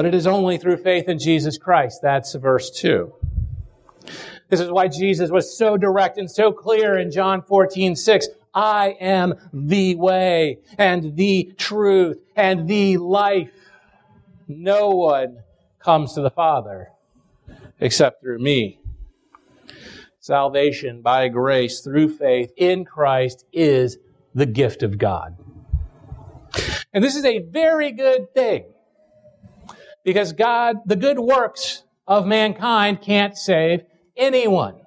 but 0.00 0.06
it 0.06 0.14
is 0.14 0.26
only 0.26 0.56
through 0.56 0.78
faith 0.78 1.10
in 1.10 1.18
Jesus 1.18 1.58
Christ. 1.58 2.00
That's 2.00 2.32
verse 2.32 2.70
2. 2.70 3.12
This 4.48 4.58
is 4.58 4.70
why 4.70 4.88
Jesus 4.88 5.30
was 5.30 5.54
so 5.54 5.76
direct 5.76 6.16
and 6.16 6.30
so 6.30 6.52
clear 6.52 6.96
in 6.96 7.10
John 7.10 7.42
14, 7.42 7.94
6. 7.94 8.28
I 8.54 8.96
am 8.98 9.34
the 9.52 9.96
way 9.96 10.60
and 10.78 11.16
the 11.16 11.52
truth 11.58 12.18
and 12.34 12.66
the 12.66 12.96
life. 12.96 13.50
No 14.48 14.88
one 14.88 15.40
comes 15.78 16.14
to 16.14 16.22
the 16.22 16.30
Father 16.30 16.92
except 17.78 18.22
through 18.22 18.38
me. 18.38 18.80
Salvation 20.18 21.02
by 21.02 21.28
grace 21.28 21.80
through 21.80 22.16
faith 22.16 22.54
in 22.56 22.86
Christ 22.86 23.44
is 23.52 23.98
the 24.34 24.46
gift 24.46 24.82
of 24.82 24.96
God. 24.96 25.36
And 26.94 27.04
this 27.04 27.16
is 27.16 27.26
a 27.26 27.40
very 27.40 27.92
good 27.92 28.32
thing 28.32 28.64
because 30.04 30.32
God, 30.32 30.76
the 30.86 30.96
good 30.96 31.18
works 31.18 31.84
of 32.06 32.26
mankind 32.26 33.02
can't 33.02 33.36
save 33.36 33.82
anyone. 34.16 34.80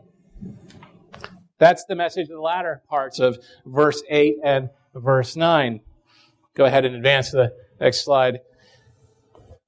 That's 1.58 1.86
the 1.86 1.96
message 1.96 2.24
of 2.24 2.36
the 2.36 2.42
latter 2.42 2.82
parts 2.90 3.20
of 3.20 3.38
verse 3.66 4.04
8 4.10 4.36
and 4.44 4.70
verse 4.94 5.36
9. 5.36 5.80
Go 6.56 6.66
ahead 6.66 6.86
and 6.86 6.96
advance 6.96 7.32
to 7.32 7.38
the 7.38 7.54
next 7.80 8.04
slide. 8.04 8.40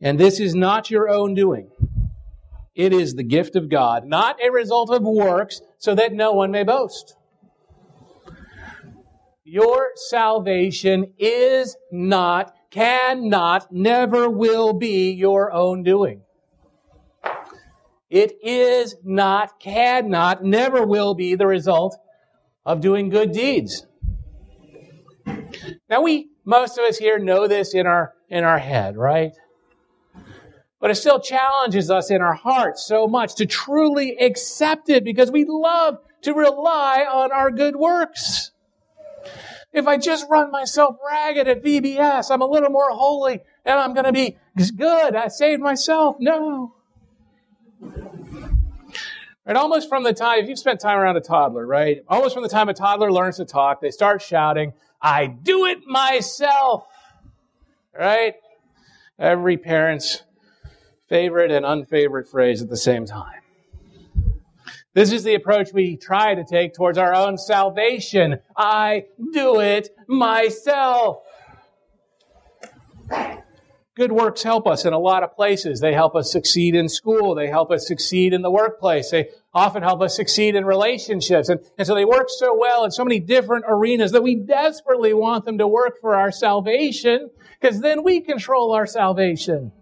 And 0.01 0.19
this 0.19 0.39
is 0.39 0.53
not 0.53 0.91
your 0.91 1.09
own 1.09 1.33
doing. 1.33 1.71
It 2.75 2.91
is 2.91 3.15
the 3.15 3.23
gift 3.23 3.55
of 3.55 3.69
God, 3.69 4.05
not 4.05 4.37
a 4.45 4.51
result 4.51 4.89
of 4.89 5.03
works, 5.03 5.61
so 5.77 5.95
that 5.95 6.11
no 6.11 6.33
one 6.33 6.51
may 6.51 6.63
boast. 6.63 7.15
Your 9.45 9.91
salvation 9.95 11.13
is 11.17 11.77
not 11.91 12.53
cannot, 12.75 13.71
never 13.71 14.29
will 14.29 14.73
be 14.73 15.11
your 15.11 15.51
own 15.53 15.81
doing. 15.81 16.21
It 18.09 18.33
is 18.43 18.97
not, 19.01 19.61
cannot, 19.61 20.43
never 20.43 20.85
will 20.85 21.15
be 21.15 21.35
the 21.35 21.47
result 21.47 21.97
of 22.65 22.81
doing 22.81 23.07
good 23.07 23.31
deeds. 23.31 23.85
Now 25.89 26.01
we, 26.01 26.27
most 26.43 26.77
of 26.77 26.83
us 26.83 26.97
here 26.97 27.17
know 27.17 27.47
this 27.47 27.73
in 27.73 27.87
our, 27.87 28.13
in 28.29 28.43
our 28.43 28.59
head, 28.59 28.97
right? 28.97 29.31
But 30.81 30.91
it 30.91 30.95
still 30.95 31.21
challenges 31.21 31.89
us 31.89 32.11
in 32.11 32.21
our 32.21 32.33
hearts 32.33 32.85
so 32.85 33.07
much 33.07 33.35
to 33.35 33.45
truly 33.45 34.17
accept 34.17 34.89
it 34.89 35.05
because 35.05 35.31
we 35.31 35.45
love 35.47 35.99
to 36.23 36.33
rely 36.33 37.05
on 37.09 37.31
our 37.31 37.51
good 37.51 37.77
works. 37.77 38.51
If 39.75 39.87
I 39.87 39.97
just 39.97 40.27
run 40.29 40.51
myself 40.51 40.95
ragged 41.05 41.47
at 41.47 41.63
VBS, 41.63 42.31
I'm 42.31 42.41
a 42.41 42.47
little 42.47 42.69
more 42.69 42.89
holy 42.91 43.41
and 43.65 43.79
I'm 43.79 43.93
going 43.93 44.05
to 44.05 44.13
be 44.13 44.37
good. 44.77 45.15
I 45.15 45.27
saved 45.27 45.61
myself. 45.61 46.15
No. 46.19 46.75
Right, 49.45 49.55
almost 49.55 49.89
from 49.89 50.03
the 50.03 50.13
time, 50.13 50.39
if 50.39 50.49
you've 50.49 50.57
spent 50.57 50.79
time 50.79 50.97
around 50.97 51.17
a 51.17 51.21
toddler, 51.21 51.67
right? 51.67 52.03
Almost 52.07 52.33
from 52.33 52.41
the 52.41 52.49
time 52.49 52.67
a 52.67 52.73
toddler 52.73 53.11
learns 53.11 53.37
to 53.37 53.45
talk, 53.45 53.79
they 53.79 53.91
start 53.91 54.21
shouting, 54.21 54.73
I 55.01 55.27
do 55.27 55.65
it 55.65 55.85
myself. 55.85 56.87
Right? 57.97 58.35
Every 59.19 59.57
parent's 59.57 60.23
favorite 61.07 61.51
and 61.51 61.65
unfavorite 61.65 62.27
phrase 62.27 62.61
at 62.61 62.69
the 62.69 62.77
same 62.77 63.05
time. 63.05 63.41
This 64.95 65.11
is 65.11 65.25
the 65.25 65.35
approach 65.35 65.73
we 65.73 65.97
try 65.97 66.35
to 66.35 66.45
take 66.45 66.73
towards 66.73 66.97
our 66.97 67.13
own 67.13 67.37
salvation. 67.37 68.39
I 68.55 69.03
do 69.33 69.59
it 69.59 69.89
myself. 70.07 71.17
Good 73.97 74.13
works 74.13 74.41
help 74.41 74.67
us 74.67 74.85
in 74.85 74.93
a 74.93 74.97
lot 74.97 75.23
of 75.23 75.35
places. 75.35 75.81
They 75.81 75.93
help 75.93 76.15
us 76.15 76.31
succeed 76.31 76.75
in 76.75 76.87
school. 76.87 77.35
They 77.35 77.47
help 77.49 77.71
us 77.71 77.85
succeed 77.85 78.33
in 78.33 78.41
the 78.41 78.49
workplace. 78.49 79.11
They 79.11 79.31
often 79.53 79.83
help 79.83 80.01
us 80.01 80.15
succeed 80.15 80.55
in 80.55 80.63
relationships. 80.63 81.49
And, 81.49 81.59
and 81.77 81.85
so 81.85 81.93
they 81.93 82.05
work 82.05 82.27
so 82.29 82.57
well 82.57 82.85
in 82.85 82.91
so 82.91 83.03
many 83.03 83.19
different 83.19 83.65
arenas 83.67 84.13
that 84.13 84.23
we 84.23 84.35
desperately 84.35 85.13
want 85.13 85.43
them 85.43 85.57
to 85.57 85.67
work 85.67 85.99
for 85.99 86.15
our 86.15 86.31
salvation 86.31 87.29
because 87.59 87.81
then 87.81 88.01
we 88.01 88.21
control 88.21 88.71
our 88.71 88.85
salvation. 88.85 89.73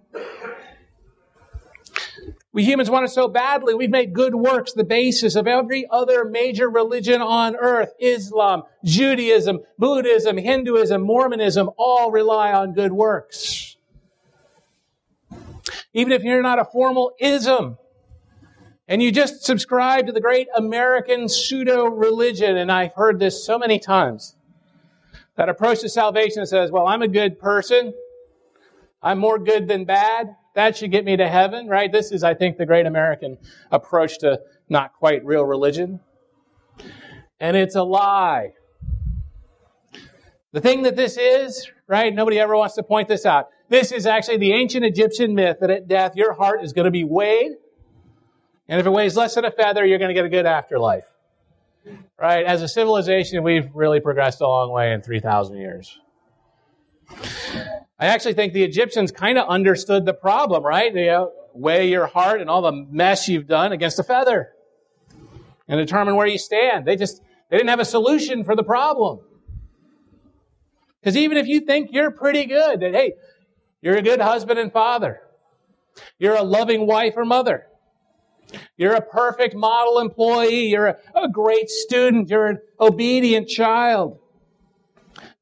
We 2.54 2.64
humans 2.64 2.90
want 2.90 3.06
it 3.06 3.10
so 3.10 3.28
badly. 3.28 3.74
We've 3.74 3.90
made 3.90 4.14
good 4.14 4.36
works 4.36 4.74
the 4.74 4.84
basis 4.84 5.36
of 5.36 5.48
every 5.48 5.88
other 5.90 6.24
major 6.24 6.70
religion 6.70 7.22
on 7.22 7.56
earth. 7.56 7.94
Islam, 8.00 8.64
Judaism, 8.86 9.62
Buddhism, 9.78 10.38
Hinduism, 10.38 11.02
Mormonism 11.02 11.72
all 11.78 12.12
rely 12.12 12.54
on 12.54 12.74
good 12.74 12.94
works 12.94 13.74
even 15.94 16.12
if 16.12 16.24
you're 16.24 16.42
not 16.42 16.60
a 16.60 16.66
formal 16.66 17.14
ism. 17.20 17.78
And 18.88 19.02
you 19.02 19.12
just 19.12 19.44
subscribe 19.44 20.08
to 20.08 20.12
the 20.12 20.20
great 20.20 20.48
American 20.56 21.30
pseudo 21.30 21.86
religion, 21.86 22.58
and 22.58 22.72
I've 22.72 22.94
heard 22.94 23.20
this 23.20 23.46
so 23.46 23.58
many 23.58 23.80
times. 23.80 24.36
That 25.36 25.50
approach 25.50 25.80
to 25.82 25.90
salvation 25.90 26.46
says, 26.46 26.70
well, 26.70 26.88
I'm 26.88 27.02
a 27.02 27.08
good 27.08 27.40
person. 27.40 27.94
I'm 29.02 29.20
more 29.20 29.40
good 29.40 29.68
than 29.68 29.86
bad. 29.86 30.36
That 30.54 30.78
should 30.78 30.92
get 30.92 31.04
me 31.04 31.18
to 31.18 31.28
heaven, 31.28 31.68
right? 31.68 31.92
This 31.92 32.12
is, 32.12 32.24
I 32.24 32.34
think, 32.34 32.58
the 32.58 32.66
great 32.66 32.86
American 32.86 33.38
approach 33.72 34.20
to 34.20 34.40
not 34.70 34.94
quite 34.94 35.26
real 35.26 35.44
religion. 35.44 36.00
And 37.40 37.58
it's 37.58 37.76
a 37.76 37.84
lie. 37.84 38.54
The 40.52 40.62
thing 40.62 40.84
that 40.84 40.96
this 40.96 41.18
is, 41.18 41.70
right? 41.88 42.14
Nobody 42.14 42.40
ever 42.40 42.56
wants 42.56 42.76
to 42.76 42.84
point 42.84 43.08
this 43.08 43.26
out. 43.26 43.50
This 43.70 43.92
is 43.92 44.06
actually 44.06 44.38
the 44.38 44.54
ancient 44.54 44.86
Egyptian 44.86 45.34
myth 45.34 45.58
that 45.62 45.72
at 45.72 45.88
death 45.88 46.16
your 46.16 46.34
heart 46.34 46.64
is 46.64 46.74
going 46.74 46.86
to 46.86 46.92
be 46.92 47.04
weighed. 47.04 47.54
And 48.70 48.80
if 48.80 48.86
it 48.86 48.92
weighs 48.92 49.18
less 49.18 49.34
than 49.34 49.46
a 49.46 49.52
feather, 49.52 49.84
you're 49.84 49.98
going 49.98 50.10
to 50.10 50.14
get 50.14 50.26
a 50.26 50.30
good 50.30 50.46
afterlife. 50.46 51.06
Right? 52.20 52.46
As 52.46 52.62
a 52.62 52.68
civilization, 52.68 53.44
we've 53.44 53.70
really 53.74 54.00
progressed 54.00 54.42
a 54.42 54.48
long 54.48 54.72
way 54.72 54.94
in 54.94 55.02
3,000 55.02 55.58
years. 55.58 56.00
I 58.04 58.08
actually 58.08 58.34
think 58.34 58.52
the 58.52 58.66
Egyptians 58.66 59.14
kind 59.14 59.38
of 59.38 59.48
understood 59.48 60.06
the 60.06 60.14
problem, 60.14 60.62
right? 60.62 60.94
They 60.94 61.08
uh, 61.08 61.28
weigh 61.54 61.90
your 61.90 62.06
heart 62.06 62.42
and 62.42 62.50
all 62.50 62.62
the 62.62 62.74
mess 62.74 63.30
you've 63.30 63.48
done 63.48 63.72
against 63.72 63.98
a 63.98 64.04
feather 64.04 64.50
and 65.70 65.80
determine 65.80 66.18
where 66.18 66.28
you 66.28 66.38
stand. 66.38 66.86
They 66.86 66.98
just, 66.98 67.22
they 67.50 67.56
didn't 67.56 67.70
have 67.70 67.80
a 67.80 67.86
solution 67.86 68.44
for 68.44 68.58
the 68.58 68.64
problem. 68.64 69.22
Because 71.00 71.16
even 71.16 71.38
if 71.38 71.48
you 71.48 71.62
think 71.62 71.92
you're 71.94 72.12
pretty 72.12 72.46
good, 72.46 72.82
that, 72.82 72.94
hey, 72.94 73.14
you're 73.82 73.96
a 73.96 74.02
good 74.02 74.20
husband 74.20 74.60
and 74.60 74.70
father. 74.74 75.22
You're 76.20 76.36
a 76.36 76.44
loving 76.44 76.86
wife 76.86 77.14
or 77.16 77.24
mother. 77.24 77.68
You're 78.76 78.96
a 78.96 79.02
perfect 79.02 79.56
model 79.56 80.00
employee. 80.00 80.66
You're 80.66 80.88
a, 80.88 80.98
a 81.16 81.30
great 81.30 81.70
student. 81.70 82.28
You're 82.28 82.48
an 82.48 82.60
obedient 82.82 83.48
child. 83.48 84.20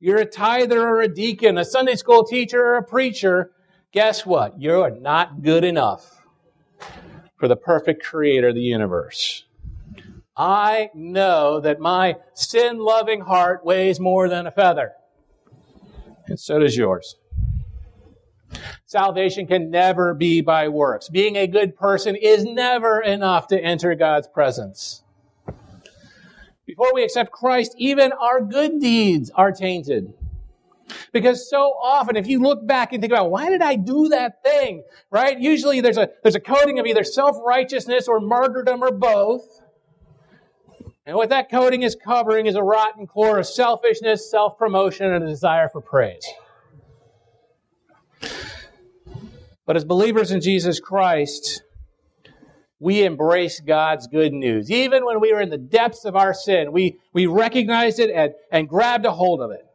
You're 0.04 0.18
a 0.18 0.26
tither 0.26 0.82
or 0.82 1.02
a 1.02 1.08
deacon, 1.08 1.60
a 1.60 1.64
Sunday 1.64 1.96
school 1.96 2.24
teacher 2.24 2.60
or 2.60 2.78
a 2.78 2.84
preacher. 2.84 3.52
Guess 3.92 4.26
what? 4.26 4.60
You're 4.60 4.90
not 4.90 5.44
good 5.44 5.64
enough 5.64 6.26
for 7.38 7.48
the 7.48 7.56
perfect 7.56 8.04
creator 8.04 8.48
of 8.48 8.56
the 8.56 8.62
universe. 8.62 9.46
I 10.36 10.90
know 10.96 11.60
that 11.60 11.80
my 11.80 12.16
sin 12.34 12.80
loving 12.80 13.22
heart 13.22 13.64
weighs 13.64 14.00
more 14.00 14.28
than 14.28 14.48
a 14.48 14.52
feather. 14.52 14.94
And 16.26 16.40
so 16.40 16.58
does 16.58 16.76
yours. 16.76 17.16
Salvation 18.88 19.46
can 19.46 19.70
never 19.70 20.16
be 20.16 20.42
by 20.42 20.68
works. 20.68 21.10
Being 21.10 21.36
a 21.36 21.46
good 21.46 21.76
person 21.76 22.16
is 22.16 22.44
never 22.44 23.02
enough 23.02 23.48
to 23.48 23.64
enter 23.64 23.94
God's 23.94 24.28
presence. 24.28 25.04
Before 26.66 26.94
we 26.94 27.04
accept 27.04 27.32
Christ, 27.32 27.74
even 27.78 28.12
our 28.14 28.42
good 28.42 28.80
deeds 28.80 29.32
are 29.36 29.52
tainted. 29.52 30.14
Because 31.12 31.50
so 31.50 31.74
often, 31.82 32.16
if 32.16 32.28
you 32.28 32.40
look 32.40 32.66
back 32.66 32.94
and 32.94 33.02
think 33.02 33.12
about, 33.12 33.32
why 33.32 33.50
did 33.50 33.62
I 33.62 33.76
do 33.76 34.10
that 34.10 34.44
thing? 34.44 34.84
Right? 35.10 35.40
Usually 35.40 35.82
there's 35.82 35.98
a, 35.98 36.10
there's 36.24 36.36
a 36.36 36.40
coating 36.40 36.80
of 36.80 36.86
either 36.86 37.04
self-righteousness 37.04 38.08
or 38.08 38.20
martyrdom 38.20 38.84
or 38.84 38.92
both. 38.92 39.62
And 41.06 41.16
what 41.18 41.30
that 41.30 41.50
coating 41.50 41.82
is 41.82 41.96
covering 41.96 42.46
is 42.46 42.56
a 42.56 42.64
rotten 42.64 43.08
core 43.08 43.40
of 43.40 43.48
selfishness, 43.48 44.30
self-promotion, 44.30 45.12
and 45.12 45.24
a 45.24 45.28
desire 45.28 45.68
for 45.68 45.82
praise. 45.82 46.26
But 49.66 49.76
as 49.76 49.86
believers 49.86 50.32
in 50.32 50.42
Jesus 50.42 50.80
Christ, 50.80 51.64
we 52.82 53.06
embrace 53.06 53.60
God's 53.60 54.08
good 54.08 54.34
news. 54.34 54.72
Even 54.72 55.06
when 55.06 55.22
we 55.22 55.32
were 55.32 55.40
in 55.40 55.52
the 55.52 55.58
depths 55.58 56.04
of 56.04 56.16
our 56.16 56.34
sin, 56.34 56.72
we, 56.72 56.98
we 57.14 57.28
recognized 57.28 58.00
it 58.00 58.10
and, 58.10 58.34
and 58.52 58.68
grabbed 58.68 59.06
a 59.06 59.12
hold 59.12 59.40
of 59.40 59.52
it. 59.52 59.68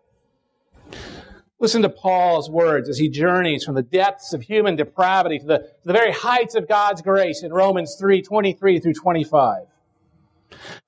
Listen 1.60 1.82
to 1.82 1.88
Paul's 1.88 2.50
words 2.50 2.88
as 2.88 2.98
he 2.98 3.08
journeys 3.08 3.64
from 3.64 3.76
the 3.76 3.82
depths 3.82 4.34
of 4.34 4.42
human 4.42 4.74
depravity 4.74 5.38
to 5.38 5.46
the, 5.46 5.58
to 5.58 5.84
the 5.84 5.92
very 5.92 6.10
heights 6.10 6.56
of 6.56 6.68
God's 6.68 7.00
grace 7.00 7.44
in 7.44 7.52
Romans 7.52 7.96
3 7.98 8.22
23 8.22 8.80
through 8.80 8.94
25. 8.94 9.66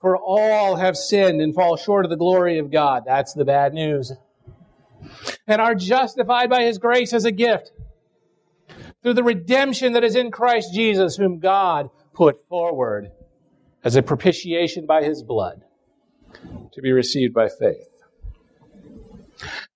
For 0.01 0.17
all 0.17 0.75
have 0.75 0.97
sinned 0.97 1.41
and 1.41 1.55
fall 1.55 1.77
short 1.77 2.05
of 2.05 2.11
the 2.11 2.17
glory 2.17 2.59
of 2.59 2.73
God. 2.73 3.05
That's 3.07 3.33
the 3.33 3.45
bad 3.45 3.73
news. 3.73 4.13
And 5.47 5.63
are 5.63 5.77
justified 5.77 6.51
by 6.51 6.65
his 6.65 6.79
grace 6.79 7.13
as 7.13 7.25
a 7.25 7.33
gift 7.33 7.71
through 9.05 9.15
the 9.15 9.23
redemption 9.23 9.93
that 9.93 10.03
is 10.03 10.17
in 10.17 10.33
Christ 10.33 10.75
Jesus, 10.75 11.17
whom 11.17 11.39
God 11.39 11.91
put 12.19 12.45
forward 12.49 13.13
as 13.85 13.95
a 13.95 14.03
propitiation 14.03 14.85
by 14.85 15.05
his 15.05 15.23
blood 15.23 15.63
to 16.73 16.83
be 16.83 16.91
received 16.91 17.33
by 17.33 17.49
faith. 17.49 17.89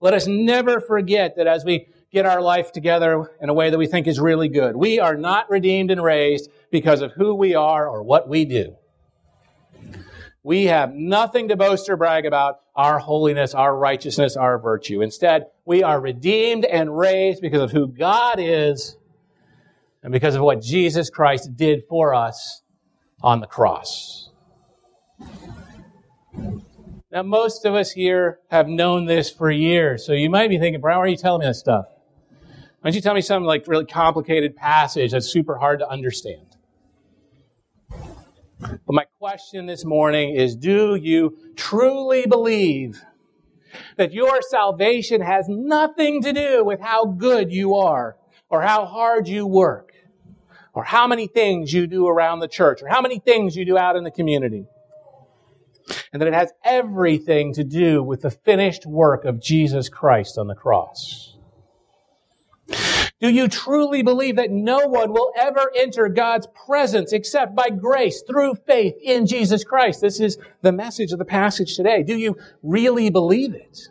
Let 0.00 0.12
us 0.12 0.26
never 0.26 0.80
forget 0.80 1.36
that 1.36 1.46
as 1.46 1.64
we 1.64 1.86
get 2.12 2.26
our 2.26 2.42
life 2.42 2.72
together 2.72 3.30
in 3.40 3.48
a 3.48 3.54
way 3.54 3.70
that 3.70 3.78
we 3.78 3.86
think 3.86 4.08
is 4.08 4.18
really 4.18 4.48
good, 4.48 4.74
we 4.74 4.98
are 4.98 5.16
not 5.16 5.48
redeemed 5.50 5.92
and 5.92 6.02
raised 6.02 6.50
because 6.72 7.00
of 7.00 7.12
who 7.12 7.32
we 7.32 7.54
are 7.54 7.88
or 7.88 8.02
what 8.02 8.28
we 8.28 8.44
do. 8.44 8.74
We 10.42 10.64
have 10.64 10.92
nothing 10.92 11.46
to 11.48 11.56
boast 11.56 11.88
or 11.88 11.96
brag 11.96 12.26
about 12.26 12.58
our 12.74 12.98
holiness, 12.98 13.54
our 13.54 13.74
righteousness, 13.74 14.36
our 14.36 14.58
virtue. 14.58 15.00
Instead, 15.00 15.46
we 15.64 15.84
are 15.84 16.00
redeemed 16.00 16.64
and 16.64 16.98
raised 16.98 17.40
because 17.40 17.62
of 17.62 17.70
who 17.70 17.86
God 17.86 18.40
is 18.40 18.96
and 20.02 20.12
because 20.12 20.34
of 20.34 20.42
what 20.42 20.60
Jesus 20.60 21.10
Christ 21.10 21.56
did 21.56 21.84
for 21.88 22.14
us 22.14 22.62
on 23.22 23.40
the 23.40 23.46
cross. 23.46 24.30
Now, 27.12 27.22
most 27.22 27.66
of 27.66 27.74
us 27.74 27.92
here 27.92 28.40
have 28.50 28.68
known 28.68 29.04
this 29.04 29.30
for 29.30 29.50
years, 29.50 30.04
so 30.06 30.12
you 30.12 30.30
might 30.30 30.48
be 30.48 30.58
thinking, 30.58 30.80
Brian, 30.80 30.98
why 30.98 31.04
are 31.04 31.08
you 31.08 31.16
telling 31.16 31.40
me 31.40 31.46
this 31.46 31.58
stuff? 31.58 31.84
Why 32.80 32.90
don't 32.90 32.94
you 32.94 33.00
tell 33.00 33.14
me 33.14 33.20
some 33.20 33.44
like 33.44 33.68
really 33.68 33.84
complicated 33.84 34.56
passage 34.56 35.12
that's 35.12 35.26
super 35.26 35.56
hard 35.56 35.80
to 35.80 35.88
understand? 35.88 36.56
But 37.78 38.80
my 38.88 39.04
question 39.18 39.66
this 39.66 39.84
morning 39.84 40.34
is, 40.34 40.56
do 40.56 40.94
you 40.94 41.36
truly 41.54 42.26
believe 42.26 43.02
that 43.96 44.12
your 44.12 44.40
salvation 44.42 45.20
has 45.20 45.46
nothing 45.48 46.22
to 46.22 46.32
do 46.32 46.64
with 46.64 46.80
how 46.80 47.04
good 47.04 47.52
you 47.52 47.74
are 47.74 48.16
or 48.48 48.62
how 48.62 48.84
hard 48.84 49.28
you 49.28 49.46
work? 49.46 49.91
Or 50.74 50.84
how 50.84 51.06
many 51.06 51.26
things 51.26 51.72
you 51.72 51.86
do 51.86 52.06
around 52.06 52.40
the 52.40 52.48
church, 52.48 52.82
or 52.82 52.88
how 52.88 53.00
many 53.00 53.18
things 53.18 53.56
you 53.56 53.64
do 53.64 53.76
out 53.76 53.96
in 53.96 54.04
the 54.04 54.10
community. 54.10 54.66
And 56.12 56.22
that 56.22 56.28
it 56.28 56.34
has 56.34 56.52
everything 56.64 57.54
to 57.54 57.64
do 57.64 58.02
with 58.02 58.22
the 58.22 58.30
finished 58.30 58.86
work 58.86 59.24
of 59.24 59.40
Jesus 59.40 59.88
Christ 59.88 60.38
on 60.38 60.46
the 60.46 60.54
cross. 60.54 61.36
Do 63.22 63.28
you 63.28 63.46
truly 63.46 64.02
believe 64.02 64.34
that 64.36 64.50
no 64.50 64.88
one 64.88 65.12
will 65.12 65.32
ever 65.38 65.70
enter 65.76 66.08
God's 66.08 66.48
presence 66.66 67.12
except 67.12 67.54
by 67.54 67.70
grace 67.70 68.22
through 68.22 68.56
faith 68.66 68.94
in 69.00 69.26
Jesus 69.26 69.62
Christ? 69.62 70.00
This 70.00 70.18
is 70.18 70.38
the 70.60 70.72
message 70.72 71.12
of 71.12 71.20
the 71.20 71.24
passage 71.24 71.76
today. 71.76 72.02
Do 72.02 72.16
you 72.16 72.36
really 72.64 73.10
believe 73.10 73.54
it? 73.54 73.88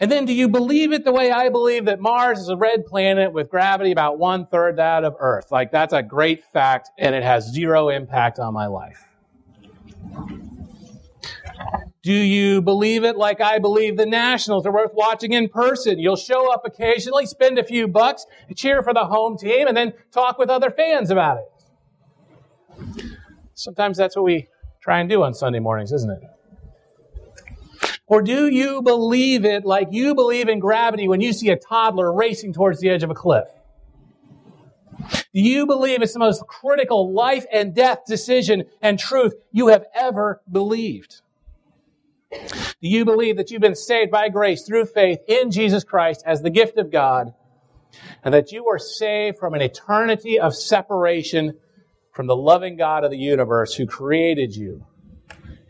And 0.00 0.10
then 0.10 0.24
do 0.24 0.32
you 0.34 0.48
believe 0.48 0.92
it 0.92 1.04
the 1.04 1.12
way 1.12 1.30
I 1.30 1.50
believe 1.50 1.84
that 1.84 2.00
Mars 2.00 2.40
is 2.40 2.48
a 2.48 2.56
red 2.56 2.84
planet 2.84 3.32
with 3.32 3.48
gravity 3.48 3.92
about 3.92 4.18
one 4.18 4.46
third 4.46 4.76
that 4.76 5.04
of 5.04 5.14
Earth? 5.20 5.52
Like 5.52 5.70
that's 5.70 5.92
a 5.92 6.02
great 6.02 6.44
fact 6.52 6.90
and 6.98 7.14
it 7.14 7.22
has 7.22 7.52
zero 7.52 7.88
impact 7.88 8.38
on 8.38 8.52
my 8.52 8.66
life. 8.66 9.06
Do 12.02 12.12
you 12.12 12.60
believe 12.60 13.02
it 13.02 13.16
like 13.16 13.40
I 13.40 13.58
believe 13.58 13.96
the 13.96 14.04
Nationals 14.04 14.66
are 14.66 14.72
worth 14.72 14.92
watching 14.92 15.32
in 15.32 15.48
person? 15.48 15.98
You'll 15.98 16.16
show 16.16 16.52
up 16.52 16.66
occasionally, 16.66 17.24
spend 17.24 17.58
a 17.58 17.64
few 17.64 17.88
bucks, 17.88 18.26
cheer 18.54 18.82
for 18.82 18.92
the 18.92 19.06
home 19.06 19.38
team, 19.38 19.66
and 19.66 19.74
then 19.74 19.94
talk 20.12 20.38
with 20.38 20.50
other 20.50 20.70
fans 20.70 21.10
about 21.10 21.38
it. 21.38 23.04
Sometimes 23.54 23.96
that's 23.96 24.16
what 24.16 24.26
we 24.26 24.48
try 24.82 25.00
and 25.00 25.08
do 25.08 25.22
on 25.22 25.32
Sunday 25.32 25.60
mornings, 25.60 25.92
isn't 25.92 26.10
it? 26.10 26.33
Or 28.06 28.22
do 28.22 28.48
you 28.48 28.82
believe 28.82 29.44
it 29.44 29.64
like 29.64 29.88
you 29.90 30.14
believe 30.14 30.48
in 30.48 30.58
gravity 30.58 31.08
when 31.08 31.20
you 31.20 31.32
see 31.32 31.48
a 31.48 31.56
toddler 31.56 32.12
racing 32.12 32.52
towards 32.52 32.80
the 32.80 32.90
edge 32.90 33.02
of 33.02 33.10
a 33.10 33.14
cliff? 33.14 33.48
Do 35.32 35.40
you 35.40 35.66
believe 35.66 36.02
it's 36.02 36.12
the 36.12 36.18
most 36.18 36.46
critical 36.46 37.12
life 37.12 37.46
and 37.52 37.74
death 37.74 38.00
decision 38.06 38.64
and 38.80 38.98
truth 38.98 39.34
you 39.52 39.68
have 39.68 39.84
ever 39.94 40.42
believed? 40.50 41.22
Do 42.30 42.88
you 42.88 43.04
believe 43.04 43.36
that 43.36 43.50
you've 43.50 43.60
been 43.60 43.74
saved 43.74 44.10
by 44.10 44.28
grace 44.28 44.66
through 44.66 44.86
faith 44.86 45.20
in 45.26 45.50
Jesus 45.50 45.84
Christ 45.84 46.22
as 46.26 46.42
the 46.42 46.50
gift 46.50 46.78
of 46.78 46.90
God 46.90 47.32
and 48.22 48.34
that 48.34 48.52
you 48.52 48.68
are 48.68 48.78
saved 48.78 49.38
from 49.38 49.54
an 49.54 49.62
eternity 49.62 50.38
of 50.38 50.54
separation 50.54 51.58
from 52.12 52.26
the 52.26 52.36
loving 52.36 52.76
God 52.76 53.04
of 53.04 53.10
the 53.10 53.18
universe 53.18 53.74
who 53.74 53.86
created 53.86 54.54
you 54.54 54.84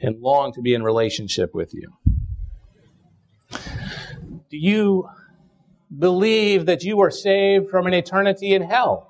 and 0.01 0.21
longed 0.21 0.55
to 0.55 0.63
be 0.63 0.75
in 0.75 0.83
relationship 0.83 1.55
with 1.55 1.73
you? 1.75 1.93
Do 4.55 4.61
you 4.61 5.09
believe 5.99 6.67
that 6.67 6.85
you 6.85 7.01
are 7.01 7.11
saved 7.11 7.71
from 7.71 7.89
an 7.89 7.93
eternity 7.93 8.55
in 8.55 8.63
hell? 8.63 9.09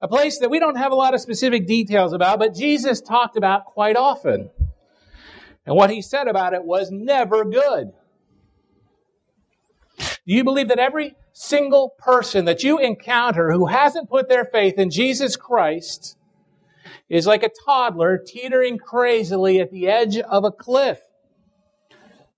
A 0.00 0.06
place 0.06 0.38
that 0.38 0.50
we 0.50 0.60
don't 0.60 0.76
have 0.76 0.92
a 0.92 0.94
lot 0.94 1.14
of 1.14 1.20
specific 1.20 1.66
details 1.66 2.12
about, 2.12 2.38
but 2.38 2.54
Jesus 2.54 3.00
talked 3.00 3.36
about 3.36 3.64
quite 3.64 3.96
often. 3.96 4.50
And 5.66 5.74
what 5.74 5.90
he 5.90 6.00
said 6.00 6.28
about 6.28 6.54
it 6.54 6.62
was 6.62 6.92
never 6.92 7.44
good. 7.44 7.90
Do 9.98 10.06
you 10.26 10.44
believe 10.44 10.68
that 10.68 10.78
every 10.78 11.16
single 11.32 11.88
person 11.98 12.44
that 12.44 12.62
you 12.62 12.78
encounter 12.78 13.50
who 13.50 13.66
hasn't 13.66 14.08
put 14.08 14.28
their 14.28 14.44
faith 14.44 14.78
in 14.78 14.90
Jesus 14.90 15.34
Christ 15.34 16.16
is 17.08 17.26
like 17.26 17.42
a 17.42 17.50
toddler 17.66 18.16
teetering 18.16 18.78
crazily 18.78 19.58
at 19.60 19.72
the 19.72 19.88
edge 19.88 20.18
of 20.18 20.44
a 20.44 20.52
cliff? 20.52 21.00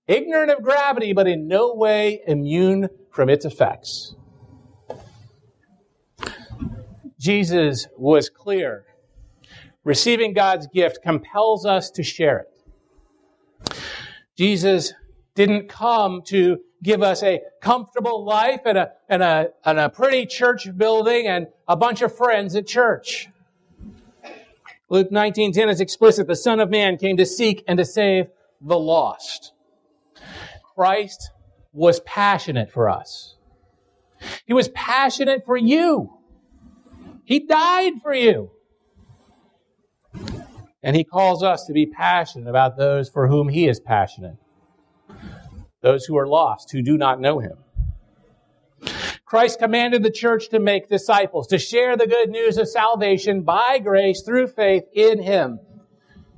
Ignorant 0.07 0.51
of 0.51 0.63
gravity, 0.63 1.13
but 1.13 1.27
in 1.27 1.47
no 1.47 1.73
way 1.73 2.21
immune 2.27 2.89
from 3.09 3.29
its 3.29 3.45
effects. 3.45 4.15
Jesus 7.19 7.87
was 7.97 8.29
clear. 8.29 8.85
Receiving 9.83 10.33
God's 10.33 10.67
gift 10.67 10.99
compels 11.03 11.65
us 11.65 11.89
to 11.91 12.03
share 12.03 12.39
it. 12.39 13.73
Jesus 14.37 14.93
didn't 15.35 15.69
come 15.69 16.21
to 16.25 16.59
give 16.83 17.03
us 17.03 17.21
a 17.23 17.41
comfortable 17.61 18.25
life 18.25 18.61
and 18.65 18.77
a, 18.77 18.91
and 19.07 19.21
a, 19.21 19.49
and 19.63 19.79
a 19.79 19.89
pretty 19.89 20.25
church 20.25 20.75
building 20.75 21.27
and 21.27 21.47
a 21.67 21.75
bunch 21.75 22.01
of 22.01 22.15
friends 22.15 22.55
at 22.55 22.67
church. 22.67 23.29
Luke 24.89 25.09
19:10 25.09 25.69
is 25.69 25.79
explicit. 25.79 26.27
The 26.27 26.35
Son 26.35 26.59
of 26.59 26.69
Man 26.69 26.97
came 26.97 27.17
to 27.17 27.25
seek 27.25 27.63
and 27.67 27.77
to 27.77 27.85
save 27.85 28.27
the 28.59 28.77
lost. 28.77 29.53
Christ 30.75 31.31
was 31.73 31.99
passionate 32.01 32.71
for 32.71 32.89
us. 32.89 33.35
He 34.45 34.53
was 34.53 34.69
passionate 34.69 35.45
for 35.45 35.57
you. 35.57 36.17
He 37.23 37.39
died 37.39 37.93
for 38.01 38.13
you. 38.13 38.51
And 40.83 40.95
he 40.95 41.03
calls 41.03 41.43
us 41.43 41.65
to 41.65 41.73
be 41.73 41.85
passionate 41.85 42.49
about 42.49 42.77
those 42.77 43.09
for 43.09 43.27
whom 43.27 43.49
he 43.49 43.67
is 43.67 43.79
passionate. 43.79 44.37
Those 45.81 46.05
who 46.05 46.17
are 46.17 46.27
lost, 46.27 46.71
who 46.71 46.81
do 46.81 46.97
not 46.97 47.19
know 47.19 47.39
him. 47.39 47.57
Christ 49.25 49.59
commanded 49.59 50.03
the 50.03 50.11
church 50.11 50.49
to 50.49 50.59
make 50.59 50.89
disciples, 50.89 51.47
to 51.47 51.57
share 51.57 51.95
the 51.95 52.07
good 52.07 52.29
news 52.29 52.57
of 52.57 52.67
salvation 52.67 53.43
by 53.43 53.79
grace 53.79 54.23
through 54.23 54.47
faith 54.47 54.83
in 54.93 55.21
him. 55.21 55.59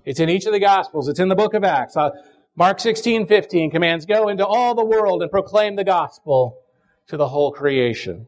It's 0.06 0.19
in 0.19 0.30
each 0.30 0.46
of 0.46 0.54
the 0.54 0.60
Gospels. 0.60 1.08
It's 1.08 1.19
in 1.19 1.30
the 1.30 1.36
book 1.36 1.54
of 1.54 1.63
Acts. 1.63 1.96
Uh, 1.98 2.12
Mark 2.56 2.80
16, 2.80 3.26
15 3.26 3.72
commands, 3.72 4.06
go 4.06 4.28
into 4.28 4.46
all 4.46 4.76
the 4.76 4.86
world 4.86 5.24
and 5.24 5.32
proclaim 5.32 5.76
the 5.76 5.84
gospel 5.84 6.60
to 7.08 7.18
the 7.18 7.28
whole 7.28 7.52
creation. 7.52 8.28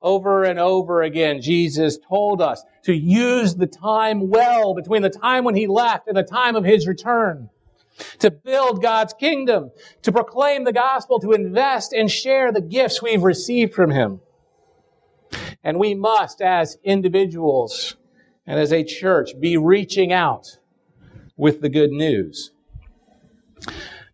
Over 0.00 0.44
and 0.44 0.56
over 0.56 1.02
again, 1.02 1.40
Jesus 1.40 1.98
told 2.08 2.40
us 2.40 2.62
to 2.84 2.94
use 2.94 3.56
the 3.56 3.66
time 3.66 4.30
well 4.30 4.74
between 4.74 5.02
the 5.02 5.10
time 5.10 5.42
when 5.42 5.56
he 5.56 5.66
left 5.66 6.06
and 6.06 6.16
the 6.16 6.22
time 6.22 6.54
of 6.54 6.64
his 6.64 6.86
return. 6.86 7.50
To 8.20 8.30
build 8.30 8.80
God's 8.80 9.14
kingdom, 9.14 9.72
to 10.02 10.12
proclaim 10.12 10.62
the 10.64 10.72
gospel, 10.72 11.18
to 11.20 11.32
invest 11.32 11.92
and 11.92 12.08
share 12.08 12.52
the 12.52 12.60
gifts 12.60 13.02
we've 13.02 13.24
received 13.24 13.74
from 13.74 13.90
him. 13.90 14.20
And 15.64 15.80
we 15.80 15.94
must, 15.94 16.40
as 16.40 16.78
individuals 16.84 17.96
and 18.46 18.60
as 18.60 18.72
a 18.72 18.84
church, 18.84 19.30
be 19.40 19.56
reaching 19.56 20.12
out 20.12 20.58
with 21.36 21.60
the 21.60 21.68
good 21.68 21.90
news. 21.90 22.50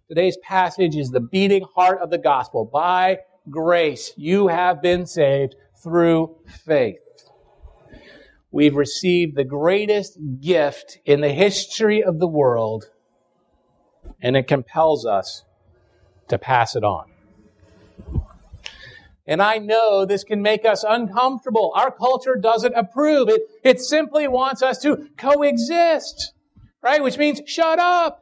Today's 0.08 0.37
passage 0.38 0.96
is 0.96 1.11
the 1.11 1.20
beating 1.20 1.64
heart 1.74 2.00
of 2.00 2.11
the 2.11 2.18
gospel. 2.18 2.64
By 2.64 3.18
grace, 3.48 4.12
you 4.16 4.48
have 4.48 4.82
been 4.82 5.06
saved 5.06 5.54
through 5.82 6.37
faith. 6.66 6.98
We've 8.50 8.74
received 8.74 9.37
the 9.37 9.44
greatest 9.44 10.18
gift 10.40 10.98
in 11.06 11.22
the 11.22 11.32
history 11.32 12.02
of 12.02 12.18
the 12.18 12.28
world, 12.28 12.90
and 14.20 14.37
it 14.37 14.46
compels 14.46 15.06
us 15.06 15.44
to 16.28 16.37
pass 16.37 16.76
it 16.76 16.85
on. 16.85 17.11
And 19.26 19.40
I 19.40 19.58
know 19.58 20.04
this 20.04 20.24
can 20.24 20.42
make 20.42 20.66
us 20.66 20.85
uncomfortable. 20.87 21.72
Our 21.74 21.90
culture 21.90 22.37
doesn't 22.37 22.74
approve. 22.74 23.28
It, 23.28 23.42
it 23.62 23.80
simply 23.80 24.28
wants 24.28 24.62
us 24.62 24.78
to 24.80 25.08
coexist 25.16 26.35
right? 26.83 27.03
Which 27.03 27.16
means 27.16 27.40
shut 27.47 27.79
up. 27.79 28.18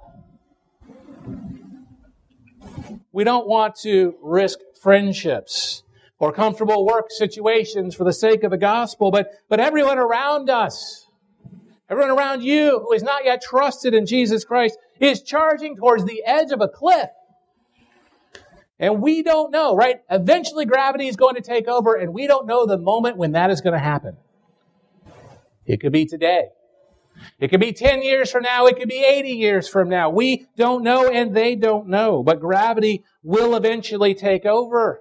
We 3.13 3.25
don't 3.25 3.49
want 3.49 3.75
to 3.83 4.15
risk 4.23 4.59
friendships 4.81 5.83
or 6.19 6.33
comfortable 6.33 6.87
work 6.87 7.07
situations 7.11 7.95
for 7.95 8.05
the 8.05 8.13
sake 8.13 8.45
of 8.45 8.51
the 8.51 8.59
gospel, 8.59 9.11
but, 9.11 9.31
but 9.49 9.59
everyone 9.59 9.99
around 9.99 10.51
us, 10.51 11.07
everyone 11.89 12.17
around 12.17 12.45
you 12.45 12.81
who 12.81 12.93
is 12.93 13.03
not 13.03 13.25
yet 13.25 13.43
trusted 13.43 13.95
in 13.95 14.07
Jesus 14.07 14.45
Christ 14.45 14.79
is 15.01 15.23
charging 15.23 15.77
towards 15.77 16.05
the 16.05 16.23
edge 16.25 16.53
of 16.53 16.61
a 16.61 16.69
cliff. 16.69 17.09
And 18.79 19.03
we 19.03 19.23
don't 19.23 19.51
know, 19.51 19.75
right? 19.75 20.01
Eventually 20.09 20.65
gravity 20.65 21.09
is 21.09 21.17
going 21.17 21.35
to 21.35 21.43
take 21.43 21.69
over 21.69 21.95
and 21.95 22.15
we 22.15 22.27
don't 22.27 22.47
know 22.47 22.65
the 22.65 22.79
moment 22.79 23.17
when 23.17 23.33
that 23.33 23.51
is 23.51 23.61
going 23.61 23.75
to 23.75 23.79
happen. 23.79 24.17
It 25.67 25.81
could 25.81 25.93
be 25.93 26.07
today. 26.07 26.49
It 27.39 27.49
could 27.49 27.61
be 27.61 27.73
10 27.73 28.03
years 28.03 28.31
from 28.31 28.43
now. 28.43 28.67
It 28.67 28.77
could 28.77 28.89
be 28.89 29.05
80 29.05 29.31
years 29.31 29.69
from 29.69 29.89
now. 29.89 30.11
We 30.11 30.47
don't 30.57 30.83
know 30.83 31.09
and 31.11 31.35
they 31.35 31.55
don't 31.55 31.89
know, 31.89 32.23
but 32.23 32.41
gravity 32.41 33.05
will 33.23 33.55
eventually 33.55 34.15
take 34.15 34.45
over. 34.45 35.01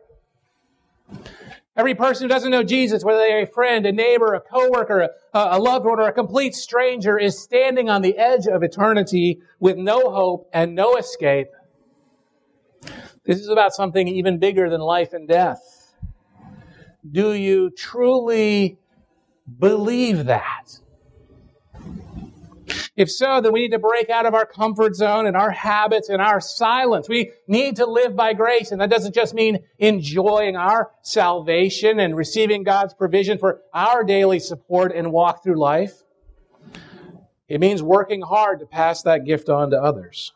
Every 1.76 1.96
person 1.96 2.26
who 2.26 2.28
doesn't 2.30 2.52
know 2.52 2.64
Jesus, 2.64 3.06
whether 3.06 3.20
they're 3.20 3.44
a 3.44 3.48
friend, 3.48 3.86
a 3.86 3.94
neighbor, 3.94 4.34
a 4.34 4.42
coworker, 4.42 5.00
a, 5.34 5.40
a 5.52 5.60
loved 5.60 5.86
one, 5.86 6.00
or 6.00 6.10
a 6.10 6.12
complete 6.12 6.54
stranger, 6.54 7.18
is 7.18 7.42
standing 7.42 7.90
on 7.90 8.02
the 8.02 8.18
edge 8.18 8.48
of 8.48 8.64
eternity 8.64 9.40
with 9.60 9.78
no 9.78 10.12
hope 10.12 10.50
and 10.52 10.76
no 10.76 10.98
escape. 10.98 11.48
This 13.24 13.40
is 13.40 13.48
about 13.48 13.74
something 13.74 14.08
even 14.10 14.40
bigger 14.40 14.70
than 14.70 14.82
life 14.82 15.14
and 15.14 15.28
death. 15.28 15.94
Do 17.10 17.34
you 17.34 17.70
truly 17.70 18.78
believe 19.58 20.26
that? 20.26 20.80
If 23.00 23.10
so, 23.10 23.40
then 23.40 23.54
we 23.54 23.62
need 23.62 23.72
to 23.72 23.80
break 23.80 24.10
out 24.10 24.26
of 24.26 24.34
our 24.34 24.46
comfort 24.46 24.94
zone 24.94 25.26
and 25.26 25.38
our 25.38 25.52
habits 25.52 26.10
and 26.10 26.22
our 26.22 26.42
silence. 26.42 27.08
We 27.08 27.32
need 27.48 27.78
to 27.78 27.86
live 27.86 28.14
by 28.14 28.34
grace. 28.34 28.74
And 28.74 28.82
that 28.82 28.90
doesn't 28.90 29.16
just 29.16 29.34
mean 29.34 29.60
enjoying 29.78 30.58
our 30.58 30.92
salvation 31.02 32.02
and 32.02 32.14
receiving 32.14 32.64
God's 32.64 32.94
provision 32.94 33.38
for 33.38 33.62
our 33.74 34.04
daily 34.04 34.38
support 34.40 34.92
and 34.94 35.14
walk 35.14 35.44
through 35.44 35.58
life. 35.58 35.94
It 37.48 37.62
means 37.62 37.82
working 37.82 38.22
hard 38.22 38.60
to 38.60 38.66
pass 38.66 39.02
that 39.04 39.24
gift 39.24 39.48
on 39.48 39.70
to 39.70 39.82
others. 39.82 40.34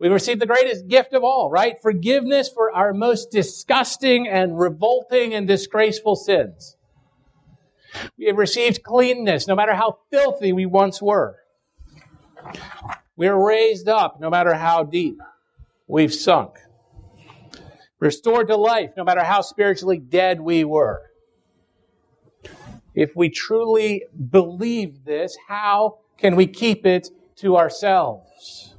We've 0.00 0.10
received 0.10 0.40
the 0.40 0.46
greatest 0.46 0.88
gift 0.88 1.12
of 1.12 1.22
all, 1.22 1.50
right? 1.50 1.80
Forgiveness 1.80 2.48
for 2.48 2.72
our 2.74 2.92
most 2.92 3.30
disgusting 3.30 4.26
and 4.26 4.58
revolting 4.58 5.34
and 5.34 5.46
disgraceful 5.46 6.16
sins. 6.16 6.74
We 8.18 8.26
have 8.26 8.36
received 8.36 8.82
cleanness, 8.82 9.46
no 9.46 9.54
matter 9.54 9.74
how 9.74 9.98
filthy 10.10 10.52
we 10.52 10.66
once 10.66 11.00
were. 11.02 11.36
We 13.16 13.26
are 13.26 13.46
raised 13.46 13.88
up, 13.88 14.20
no 14.20 14.30
matter 14.30 14.54
how 14.54 14.84
deep. 14.84 15.18
we've 15.86 16.14
sunk. 16.14 16.56
Restored 17.98 18.48
to 18.48 18.56
life, 18.56 18.92
no 18.96 19.04
matter 19.04 19.24
how 19.24 19.42
spiritually 19.42 19.98
dead 19.98 20.40
we 20.40 20.64
were. 20.64 21.02
If 22.94 23.14
we 23.14 23.28
truly 23.28 24.04
believe 24.30 25.04
this, 25.04 25.36
how 25.48 25.98
can 26.16 26.36
we 26.36 26.46
keep 26.46 26.86
it 26.86 27.08
to 27.36 27.56
ourselves? 27.56 28.74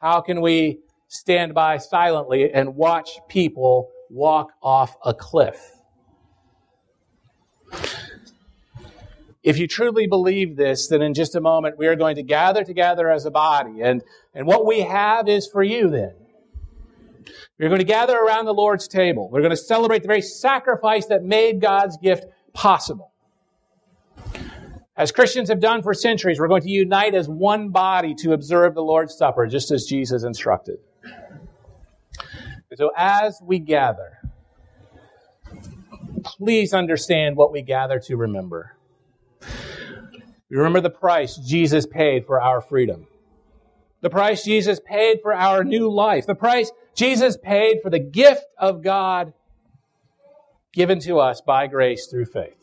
How 0.00 0.20
can 0.20 0.40
we 0.40 0.80
stand 1.08 1.54
by 1.54 1.76
silently 1.76 2.50
and 2.52 2.74
watch 2.74 3.10
people 3.28 3.90
walk 4.10 4.52
off 4.62 4.96
a 5.04 5.14
cliff? 5.14 5.71
If 9.42 9.58
you 9.58 9.66
truly 9.66 10.06
believe 10.06 10.56
this, 10.56 10.86
then 10.88 11.02
in 11.02 11.14
just 11.14 11.34
a 11.34 11.40
moment 11.40 11.76
we 11.76 11.86
are 11.88 11.96
going 11.96 12.16
to 12.16 12.22
gather 12.22 12.62
together 12.62 13.10
as 13.10 13.26
a 13.26 13.30
body. 13.30 13.80
And, 13.82 14.02
and 14.34 14.46
what 14.46 14.66
we 14.66 14.80
have 14.80 15.28
is 15.28 15.48
for 15.48 15.62
you 15.62 15.90
then. 15.90 16.14
We're 17.58 17.68
going 17.68 17.80
to 17.80 17.84
gather 17.84 18.16
around 18.16 18.46
the 18.46 18.54
Lord's 18.54 18.88
table. 18.88 19.28
We're 19.30 19.40
going 19.40 19.50
to 19.50 19.56
celebrate 19.56 20.02
the 20.02 20.08
very 20.08 20.22
sacrifice 20.22 21.06
that 21.06 21.22
made 21.22 21.60
God's 21.60 21.96
gift 21.96 22.24
possible. 22.52 23.12
As 24.96 25.10
Christians 25.10 25.48
have 25.48 25.60
done 25.60 25.82
for 25.82 25.94
centuries, 25.94 26.38
we're 26.38 26.48
going 26.48 26.62
to 26.62 26.70
unite 26.70 27.14
as 27.14 27.28
one 27.28 27.70
body 27.70 28.14
to 28.16 28.32
observe 28.32 28.74
the 28.74 28.82
Lord's 28.82 29.16
Supper, 29.16 29.46
just 29.46 29.70
as 29.70 29.84
Jesus 29.84 30.22
instructed. 30.22 30.78
So 32.74 32.90
as 32.96 33.40
we 33.42 33.58
gather, 33.58 34.18
please 36.24 36.72
understand 36.74 37.36
what 37.36 37.52
we 37.52 37.62
gather 37.62 37.98
to 38.00 38.16
remember. 38.16 38.76
Remember 40.58 40.80
the 40.80 40.90
price 40.90 41.36
Jesus 41.36 41.86
paid 41.86 42.26
for 42.26 42.40
our 42.40 42.60
freedom. 42.60 43.06
The 44.02 44.10
price 44.10 44.44
Jesus 44.44 44.80
paid 44.84 45.20
for 45.22 45.32
our 45.32 45.64
new 45.64 45.90
life. 45.90 46.26
The 46.26 46.34
price 46.34 46.70
Jesus 46.94 47.38
paid 47.42 47.80
for 47.82 47.88
the 47.88 47.98
gift 47.98 48.44
of 48.58 48.82
God 48.82 49.32
given 50.72 51.00
to 51.00 51.20
us 51.20 51.40
by 51.40 51.68
grace 51.68 52.06
through 52.06 52.26
faith. 52.26 52.56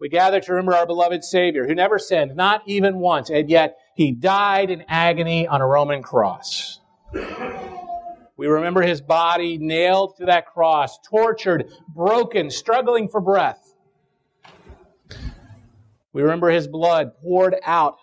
We 0.00 0.08
gather 0.08 0.40
to 0.40 0.52
remember 0.52 0.74
our 0.74 0.86
beloved 0.86 1.22
Savior 1.22 1.66
who 1.66 1.74
never 1.74 1.98
sinned, 1.98 2.34
not 2.34 2.62
even 2.66 2.98
once, 2.98 3.30
and 3.30 3.48
yet 3.48 3.76
he 3.94 4.12
died 4.12 4.70
in 4.70 4.84
agony 4.88 5.46
on 5.46 5.60
a 5.60 5.66
Roman 5.66 6.02
cross. 6.02 6.80
We 8.36 8.46
remember 8.46 8.82
his 8.82 9.02
body 9.02 9.58
nailed 9.58 10.16
to 10.16 10.24
that 10.24 10.46
cross, 10.46 10.98
tortured, 11.06 11.70
broken, 11.88 12.50
struggling 12.50 13.08
for 13.08 13.20
breath. 13.20 13.69
We 16.12 16.22
remember 16.22 16.50
his 16.50 16.66
blood 16.66 17.12
poured 17.22 17.56
out 17.64 17.98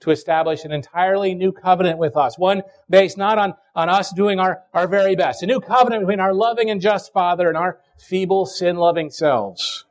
to 0.00 0.10
establish 0.10 0.64
an 0.64 0.72
entirely 0.72 1.34
new 1.34 1.52
covenant 1.52 1.98
with 1.98 2.16
us, 2.16 2.38
one 2.38 2.62
based 2.88 3.18
not 3.18 3.38
on, 3.38 3.54
on 3.74 3.88
us 3.88 4.12
doing 4.12 4.38
our, 4.38 4.62
our 4.72 4.88
very 4.88 5.14
best, 5.14 5.42
a 5.42 5.46
new 5.46 5.60
covenant 5.60 6.02
between 6.02 6.20
our 6.20 6.32
loving 6.32 6.70
and 6.70 6.80
just 6.80 7.12
Father 7.12 7.48
and 7.48 7.56
our 7.56 7.80
feeble, 7.98 8.46
sin 8.46 8.76
loving 8.76 9.10
selves. 9.10 9.84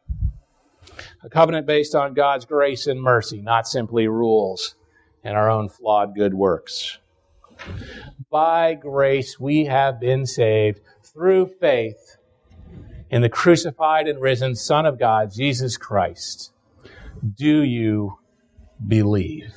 A 1.23 1.29
covenant 1.29 1.67
based 1.67 1.93
on 1.93 2.13
God's 2.13 2.45
grace 2.45 2.87
and 2.87 3.01
mercy, 3.01 3.41
not 3.41 3.67
simply 3.67 4.07
rules 4.07 4.75
and 5.23 5.35
our 5.35 5.49
own 5.49 5.69
flawed 5.69 6.15
good 6.15 6.33
works. 6.33 6.97
By 8.29 8.73
grace, 8.73 9.39
we 9.39 9.65
have 9.65 9.99
been 9.99 10.25
saved 10.25 10.79
through 11.03 11.47
faith 11.59 12.17
in 13.09 13.21
the 13.21 13.29
crucified 13.29 14.07
and 14.07 14.21
risen 14.21 14.55
Son 14.55 14.85
of 14.85 14.97
God, 14.97 15.31
Jesus 15.33 15.77
Christ. 15.77 16.53
Do 17.21 17.63
you 17.63 18.17
believe? 18.87 19.53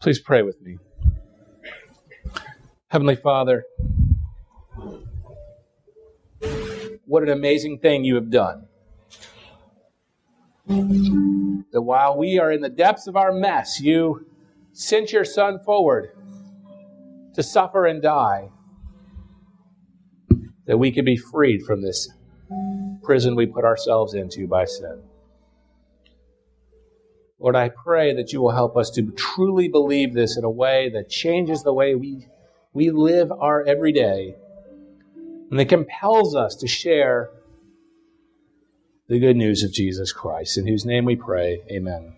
Please 0.00 0.18
pray 0.18 0.42
with 0.42 0.60
me. 0.62 0.78
Heavenly 2.88 3.16
Father, 3.16 3.64
what 7.04 7.22
an 7.22 7.28
amazing 7.28 7.80
thing 7.80 8.04
you 8.04 8.14
have 8.14 8.30
done. 8.30 8.66
That 10.66 11.82
while 11.82 12.16
we 12.16 12.38
are 12.38 12.50
in 12.50 12.62
the 12.62 12.70
depths 12.70 13.06
of 13.06 13.16
our 13.16 13.32
mess, 13.32 13.80
you 13.80 14.26
sent 14.72 15.12
your 15.12 15.24
Son 15.24 15.58
forward 15.58 16.12
to 17.34 17.42
suffer 17.42 17.86
and 17.86 18.00
die, 18.00 18.48
that 20.66 20.78
we 20.78 20.92
could 20.92 21.04
be 21.04 21.16
freed 21.16 21.62
from 21.62 21.82
this 21.82 22.08
prison 23.02 23.34
we 23.34 23.46
put 23.46 23.64
ourselves 23.64 24.14
into 24.14 24.46
by 24.46 24.64
sin. 24.64 25.02
Lord, 27.38 27.54
I 27.54 27.68
pray 27.68 28.14
that 28.14 28.32
you 28.32 28.40
will 28.40 28.50
help 28.50 28.76
us 28.76 28.90
to 28.90 29.10
truly 29.12 29.68
believe 29.68 30.12
this 30.12 30.36
in 30.36 30.44
a 30.44 30.50
way 30.50 30.90
that 30.90 31.08
changes 31.08 31.62
the 31.62 31.72
way 31.72 31.94
we, 31.94 32.26
we 32.72 32.90
live 32.90 33.30
our 33.30 33.64
everyday 33.64 34.34
and 35.50 35.58
that 35.58 35.68
compels 35.68 36.34
us 36.34 36.56
to 36.56 36.66
share 36.66 37.30
the 39.08 39.18
good 39.18 39.36
news 39.36 39.62
of 39.62 39.72
Jesus 39.72 40.12
Christ, 40.12 40.58
in 40.58 40.66
whose 40.66 40.84
name 40.84 41.04
we 41.04 41.16
pray. 41.16 41.62
Amen. 41.70 42.17